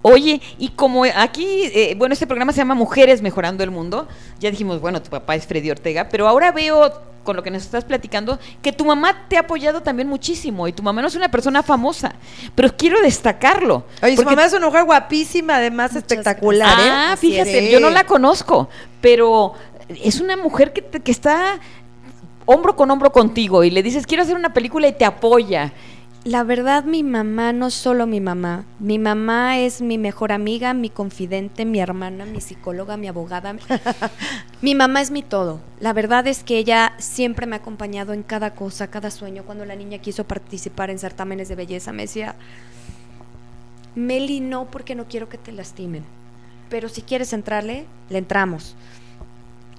Oye, 0.06 0.42
y 0.58 0.68
como 0.68 1.04
aquí, 1.04 1.62
eh, 1.74 1.94
bueno, 1.96 2.12
este 2.12 2.26
programa 2.26 2.52
se 2.52 2.58
llama 2.58 2.74
Mujeres 2.74 3.22
Mejorando 3.22 3.64
el 3.64 3.70
Mundo, 3.70 4.06
ya 4.38 4.50
dijimos, 4.50 4.78
bueno, 4.78 5.00
tu 5.00 5.08
papá 5.08 5.34
es 5.34 5.46
Freddy 5.46 5.70
Ortega, 5.70 6.10
pero 6.10 6.28
ahora 6.28 6.52
veo, 6.52 6.92
con 7.24 7.36
lo 7.36 7.42
que 7.42 7.50
nos 7.50 7.62
estás 7.62 7.86
platicando, 7.86 8.38
que 8.60 8.70
tu 8.70 8.84
mamá 8.84 9.24
te 9.30 9.38
ha 9.38 9.40
apoyado 9.40 9.80
también 9.82 10.06
muchísimo, 10.06 10.68
y 10.68 10.74
tu 10.74 10.82
mamá 10.82 11.00
no 11.00 11.08
es 11.08 11.14
una 11.14 11.30
persona 11.30 11.62
famosa, 11.62 12.16
pero 12.54 12.76
quiero 12.76 13.00
destacarlo. 13.00 13.84
Oye, 14.02 14.10
su 14.14 14.16
porque- 14.24 14.36
mamá 14.36 14.46
es 14.46 14.52
una 14.52 14.66
mujer 14.66 14.84
guapísima, 14.84 15.56
además 15.56 15.92
Muchas 15.92 16.02
espectacular, 16.02 16.78
¿eh? 16.80 16.82
Ah, 16.86 17.12
Así 17.14 17.30
fíjate, 17.30 17.70
yo 17.70 17.80
no 17.80 17.88
la 17.88 18.04
conozco, 18.04 18.68
pero 19.00 19.54
es 19.88 20.20
una 20.20 20.36
mujer 20.36 20.74
que, 20.74 20.82
te- 20.82 21.00
que 21.00 21.12
está 21.12 21.58
hombro 22.44 22.76
con 22.76 22.90
hombro 22.90 23.10
contigo 23.10 23.64
y 23.64 23.70
le 23.70 23.82
dices, 23.82 24.06
quiero 24.06 24.22
hacer 24.22 24.36
una 24.36 24.52
película 24.52 24.86
y 24.86 24.92
te 24.92 25.06
apoya. 25.06 25.72
La 26.24 26.42
verdad, 26.42 26.84
mi 26.84 27.02
mamá 27.02 27.52
no 27.52 27.66
es 27.66 27.74
solo 27.74 28.06
mi 28.06 28.18
mamá. 28.18 28.64
Mi 28.78 28.98
mamá 28.98 29.58
es 29.58 29.82
mi 29.82 29.98
mejor 29.98 30.32
amiga, 30.32 30.72
mi 30.72 30.88
confidente, 30.88 31.66
mi 31.66 31.80
hermana, 31.80 32.24
mi 32.24 32.40
psicóloga, 32.40 32.96
mi 32.96 33.08
abogada. 33.08 33.54
mi 34.62 34.74
mamá 34.74 35.02
es 35.02 35.10
mi 35.10 35.22
todo. 35.22 35.60
La 35.80 35.92
verdad 35.92 36.26
es 36.26 36.42
que 36.42 36.56
ella 36.56 36.94
siempre 36.96 37.44
me 37.44 37.56
ha 37.56 37.58
acompañado 37.58 38.14
en 38.14 38.22
cada 38.22 38.54
cosa, 38.54 38.90
cada 38.90 39.10
sueño. 39.10 39.42
Cuando 39.44 39.66
la 39.66 39.76
niña 39.76 39.98
quiso 39.98 40.24
participar 40.24 40.88
en 40.88 40.98
certámenes 40.98 41.50
de 41.50 41.56
belleza, 41.56 41.92
me 41.92 42.04
decía, 42.04 42.36
Meli, 43.94 44.40
no, 44.40 44.64
porque 44.70 44.94
no 44.94 45.04
quiero 45.04 45.28
que 45.28 45.36
te 45.36 45.52
lastimen. 45.52 46.04
Pero 46.70 46.88
si 46.88 47.02
quieres 47.02 47.34
entrarle, 47.34 47.84
le 48.08 48.16
entramos. 48.16 48.76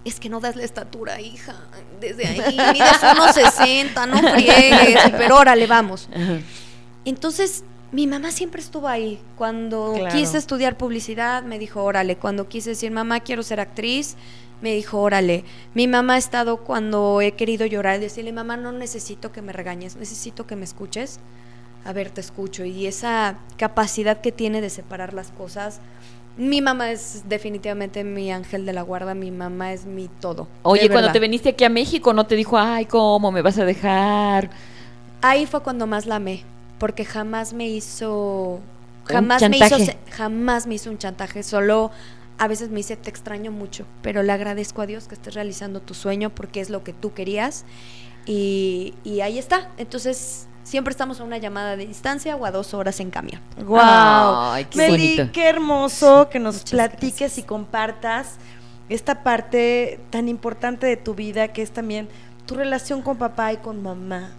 Es 0.06 0.20
que 0.20 0.30
no 0.30 0.40
das 0.40 0.56
la 0.56 0.64
estatura, 0.64 1.20
hija. 1.20 1.56
Desde 2.00 2.26
ahí, 2.28 2.58
mides 2.74 3.00
unos 3.12 3.34
60, 3.34 4.06
no 4.06 4.18
friegues. 4.20 5.00
Pero 5.18 5.38
órale, 5.38 5.68
vamos. 5.68 6.08
Entonces 7.06 7.64
mi 7.92 8.08
mamá 8.08 8.32
siempre 8.32 8.62
estuvo 8.62 8.88
ahí. 8.88 9.20
Cuando 9.38 9.94
Claro. 9.98 10.16
quise 10.16 10.38
estudiar 10.38 10.78
publicidad, 10.78 11.44
me 11.44 11.60
dijo, 11.60 11.84
órale. 11.84 12.18
Cuando 12.18 12.48
quise 12.48 12.72
decir, 12.72 12.92
mamá, 12.92 13.20
quiero 13.22 13.42
ser 13.44 13.60
actriz, 13.60 14.16
me 14.62 14.74
dijo, 14.74 15.00
órale. 15.00 15.44
Mi 15.74 15.88
mamá 15.88 16.16
ha 16.16 16.18
estado 16.18 16.58
cuando 16.58 17.22
he 17.22 17.32
querido 17.34 17.66
llorar 17.66 17.98
y 17.98 18.02
decirle, 18.02 18.32
mamá, 18.32 18.58
no 18.58 18.72
necesito 18.72 19.32
que 19.32 19.42
me 19.42 19.54
regañes, 19.54 19.96
necesito 19.96 20.46
que 20.46 20.56
me 20.56 20.66
escuches. 20.66 21.20
A 21.86 21.94
ver, 21.94 22.10
te 22.10 22.20
escucho. 22.22 22.66
Y 22.66 22.88
esa 22.88 23.38
capacidad 23.58 24.20
que 24.22 24.32
tiene 24.32 24.60
de 24.62 24.70
separar 24.70 25.14
las 25.14 25.30
cosas. 25.32 25.80
Mi 26.38 26.62
mamá 26.62 26.92
es 26.92 27.24
definitivamente 27.28 28.04
mi 28.04 28.32
ángel 28.32 28.66
de 28.66 28.74
la 28.74 28.82
guarda, 28.82 29.14
mi 29.14 29.32
mamá 29.32 29.72
es 29.72 29.86
mi 29.86 30.10
todo. 30.20 30.48
Oye, 30.64 30.90
cuando 30.90 31.12
te 31.12 31.20
viniste 31.20 31.50
aquí 31.50 31.64
a 31.64 31.70
México, 31.70 32.14
¿no 32.14 32.26
te 32.26 32.36
dijo, 32.36 32.58
ay, 32.58 32.86
cómo 32.86 33.32
me 33.32 33.42
vas 33.42 33.58
a 33.58 33.66
dejar? 33.66 34.50
Ahí 35.22 35.46
fue 35.46 35.62
cuando 35.62 35.88
más 35.88 36.06
la 36.06 36.18
amé, 36.18 36.44
porque 36.78 37.06
jamás 37.06 37.54
me 37.54 37.68
hizo, 37.68 38.60
jamás 39.06 39.42
me 39.50 39.58
hizo, 39.58 39.78
jamás 40.12 40.68
me 40.68 40.76
hizo 40.76 40.90
un 40.90 40.98
chantaje, 40.98 41.42
solo 41.42 41.92
a 42.38 42.48
veces 42.50 42.70
me 42.70 42.78
dice 42.78 42.98
te 42.98 43.10
extraño 43.10 43.52
mucho, 43.52 43.86
pero 44.02 44.22
le 44.22 44.32
agradezco 44.34 44.82
a 44.82 44.86
Dios 44.86 45.08
que 45.08 45.16
estés 45.16 45.36
realizando 45.36 45.80
tu 45.80 45.94
sueño 45.94 46.32
porque 46.32 46.60
es 46.60 46.70
lo 46.70 46.84
que 46.84 46.92
tú 46.92 47.14
querías 47.14 47.64
y, 48.26 48.94
y 49.06 49.22
ahí 49.22 49.40
está. 49.40 49.70
Entonces 49.78 50.48
siempre 50.66 50.92
estamos 50.92 51.22
a 51.22 51.24
una 51.24 51.38
llamada 51.38 51.78
de 51.78 51.86
distancia 51.88 52.36
o 52.36 52.46
a 52.46 52.52
dos 52.52 52.74
horas 52.74 53.00
en 53.00 53.12
camión. 53.12 53.40
Wow. 53.64 53.78
Ay, 53.80 54.66
qué 54.66 54.78
Meli, 54.78 55.16
bonito. 55.16 55.32
qué 55.32 55.48
hermoso 55.48 56.28
que 56.30 56.40
nos 56.40 56.56
Muchas 56.56 56.72
platiques 56.72 57.20
gracias. 57.20 57.38
y 57.38 57.44
compartas 57.44 58.36
esta 58.90 59.24
parte 59.24 60.00
tan 60.10 60.28
importante 60.28 60.86
de 60.88 60.98
tu 60.98 61.16
vida 61.16 61.48
que 61.50 61.62
es 61.62 61.72
también 61.72 62.10
tu 62.46 62.56
relación 62.56 63.02
con 63.02 63.18
papá 63.18 63.54
y 63.54 63.58
con 63.58 63.82
mamá. 63.82 64.32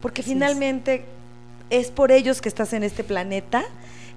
Porque 0.00 0.20
Así 0.20 0.32
finalmente 0.32 1.06
es 1.70 1.90
por 1.90 2.12
ellos 2.12 2.40
que 2.40 2.48
estás 2.48 2.72
en 2.74 2.82
este 2.82 3.04
planeta, 3.04 3.62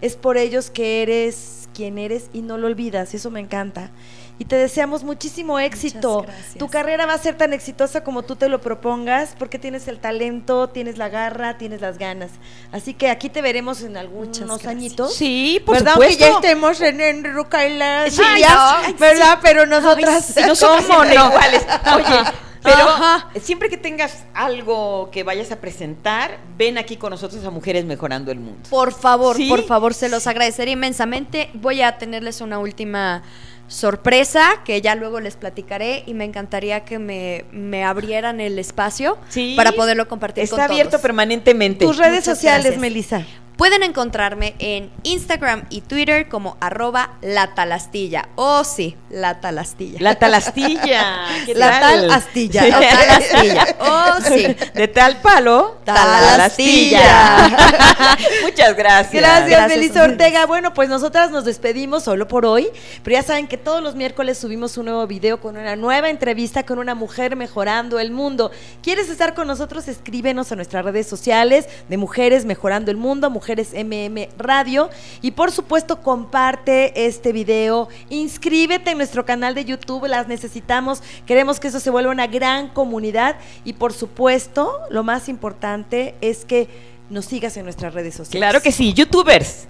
es 0.01 0.15
por 0.15 0.37
ellos 0.37 0.69
que 0.69 1.01
eres 1.03 1.69
quien 1.73 1.97
eres 1.97 2.29
y 2.33 2.41
no 2.41 2.57
lo 2.57 2.67
olvidas, 2.67 3.13
y 3.13 3.17
eso 3.17 3.29
me 3.31 3.39
encanta. 3.39 3.91
Y 4.37 4.45
te 4.45 4.57
deseamos 4.57 5.03
muchísimo 5.03 5.59
éxito. 5.59 6.25
Tu 6.59 6.67
carrera 6.67 7.05
va 7.05 7.13
a 7.13 7.17
ser 7.17 7.37
tan 7.37 7.53
exitosa 7.53 8.03
como 8.03 8.23
tú 8.23 8.35
te 8.35 8.49
lo 8.49 8.59
propongas, 8.59 9.33
porque 9.39 9.59
tienes 9.59 9.87
el 9.87 9.99
talento, 9.99 10.69
tienes 10.69 10.97
la 10.97 11.07
garra, 11.07 11.57
tienes 11.57 11.79
las 11.79 11.97
ganas. 11.97 12.31
Así 12.71 12.93
que 12.93 13.09
aquí 13.09 13.29
te 13.29 13.41
veremos 13.41 13.81
en 13.81 13.95
algunos 13.95 14.65
añitos. 14.65 15.13
Sí, 15.15 15.61
por 15.65 15.77
¿Verdad? 15.77 15.93
supuesto. 15.93 16.25
Aunque 16.25 16.41
ya 16.41 16.47
estemos 16.49 16.81
en, 16.81 16.99
en 17.01 17.33
Ruca 17.33 17.65
y 17.65 17.77
las 17.77 18.13
Sí, 18.13 18.21
ay, 18.25 18.93
¿verdad? 18.99 19.39
Pero 19.41 19.65
nosotras... 19.65 20.35
Y 20.37 20.41
nosotros 20.41 20.85
¿Cómo 20.85 21.03
siempre 21.03 21.17
no? 21.17 21.27
iguales. 21.27 21.65
Oye, 21.95 22.31
pero 22.61 22.89
Ajá. 22.89 23.29
siempre 23.39 23.69
que 23.69 23.77
tengas 23.77 24.23
algo 24.33 25.09
que 25.11 25.23
vayas 25.23 25.51
a 25.51 25.61
presentar, 25.61 26.39
ven 26.57 26.77
aquí 26.77 26.97
con 26.97 27.11
nosotros 27.11 27.45
a 27.45 27.51
Mujeres 27.51 27.85
Mejorando 27.85 28.31
el 28.31 28.39
Mundo. 28.39 28.67
Por 28.69 28.91
favor, 28.91 29.37
¿Sí? 29.37 29.47
por 29.47 29.63
favor, 29.63 29.93
se 29.93 30.09
los 30.09 30.25
agradeceré 30.27 30.71
inmensamente. 30.71 31.51
Voy 31.53 31.81
a 31.83 31.97
tenerles 31.99 32.41
una 32.41 32.57
última 32.57 33.21
sorpresa 33.67 34.61
que 34.63 34.81
ya 34.81 34.95
luego 34.95 35.19
les 35.19 35.35
platicaré 35.35 36.03
y 36.05 36.13
me 36.13 36.23
encantaría 36.25 36.85
que 36.85 36.99
me, 36.99 37.45
me 37.51 37.83
abrieran 37.83 38.39
el 38.39 38.59
espacio 38.59 39.17
Sí. 39.29 39.53
para 39.57 39.71
poderlo 39.71 40.07
compartir 40.07 40.43
Está 40.43 40.55
con 40.57 40.65
abierto 40.65 40.91
todos. 40.91 41.01
permanentemente. 41.01 41.85
Tus 41.85 41.97
redes 41.97 42.19
Muchas 42.21 42.37
sociales, 42.37 42.63
gracias. 42.63 42.81
Melissa. 42.81 43.25
Pueden 43.57 43.83
encontrarme 43.83 44.53
en 44.59 44.91
Instagram 45.03 45.63
y 45.69 45.79
Twitter 45.81 46.27
como 46.27 46.57
arroba 46.59 47.11
la 47.21 47.55
talastilla. 47.55 48.27
Oh, 48.35 48.65
sí, 48.65 48.97
la 49.09 49.39
talastilla. 49.39 49.97
La 50.01 50.15
talastilla. 50.15 51.25
¿qué 51.45 51.55
La 51.55 51.79
tal? 51.79 52.01
tal 52.01 52.11
astilla. 52.11 52.63
Sí. 52.63 52.69
La 52.69 52.79
talastilla. 52.79 53.65
Oh, 53.79 54.13
sí. 54.21 54.55
De 54.73 54.87
tal 54.89 55.21
palo, 55.21 55.77
Talastilla. 55.85 57.47
Muchas 58.43 58.75
gracias. 58.75 59.13
Gracias, 59.13 59.49
Gracias 59.49 59.69
Melissa. 59.69 60.03
Ortega. 60.03 60.45
Bueno, 60.45 60.73
pues 60.73 60.89
nosotras 60.89 61.31
nos 61.31 61.45
despedimos 61.45 62.03
solo 62.03 62.27
por 62.27 62.45
hoy, 62.45 62.67
pero 63.03 63.15
ya 63.15 63.23
saben 63.23 63.47
que 63.47 63.57
todos 63.57 63.81
los 63.81 63.95
miércoles 63.95 64.37
subimos 64.37 64.77
un 64.77 64.85
nuevo 64.85 65.07
video 65.07 65.39
con 65.39 65.55
una 65.55 65.77
nueva 65.77 66.09
entrevista 66.09 66.63
con 66.63 66.77
una 66.79 66.93
mujer 66.93 67.37
mejorando 67.37 67.99
el 67.99 68.11
mundo. 68.11 68.51
¿Quieres 68.83 69.09
estar 69.09 69.33
con 69.33 69.47
nosotros? 69.47 69.87
Escríbenos 69.87 70.51
a 70.51 70.57
nuestras 70.57 70.83
redes 70.83 71.07
sociales 71.07 71.69
de 71.87 71.95
Mujeres 71.97 72.43
Mejorando 72.43 72.91
el 72.91 72.97
Mundo, 72.97 73.29
Mujeres 73.29 73.44
MM 73.73 74.29
Radio. 74.37 74.89
Y 75.21 75.31
por 75.31 75.51
supuesto, 75.51 76.01
comparte 76.01 77.05
este 77.05 77.31
video. 77.31 77.89
Inscríbete 78.09 78.91
en 78.91 78.97
nuestro 78.97 79.25
canal 79.25 79.55
de 79.55 79.65
YouTube, 79.65 80.07
las 80.07 80.27
necesitamos. 80.27 81.03
Queremos 81.25 81.59
que 81.59 81.67
eso 81.67 81.79
se 81.79 81.89
vuelva 81.89 82.11
una 82.11 82.27
gran 82.27 82.69
comunidad. 82.69 83.37
Y 83.63 83.73
por 83.73 83.93
supuesto, 83.93 84.79
lo 84.89 85.03
más 85.03 85.29
importante 85.29 86.15
es 86.21 86.45
que 86.45 86.67
nos 87.09 87.25
sigas 87.25 87.55
en 87.57 87.63
nuestras 87.63 87.93
redes 87.93 88.15
sociales. 88.15 88.41
Claro 88.41 88.61
que 88.61 88.71
sí, 88.71 88.93
youtubers 88.93 89.67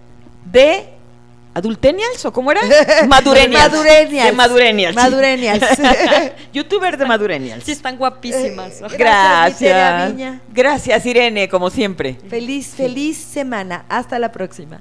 de 0.51 0.89
adultenials 1.55 2.23
o 2.25 2.31
cómo 2.31 2.51
era? 2.51 2.61
Madurenials. 3.07 3.71
Madurenials. 3.71 4.25
De 4.27 4.31
madurenials. 4.33 4.95
Madurenials. 4.95 5.63
youtubers 6.53 6.99
de 6.99 7.05
madurenials. 7.05 7.63
Sí, 7.63 7.71
están 7.71 7.97
guapísimas. 7.97 8.81
Eh, 8.81 8.85
Gracias. 8.97 10.13
Gracias, 10.53 11.05
Irene, 11.05 11.49
como 11.49 11.69
siempre. 11.69 12.17
Feliz, 12.29 12.67
feliz 12.75 13.17
semana. 13.17 13.85
Hasta 13.89 14.19
la 14.19 14.31
próxima. 14.31 14.79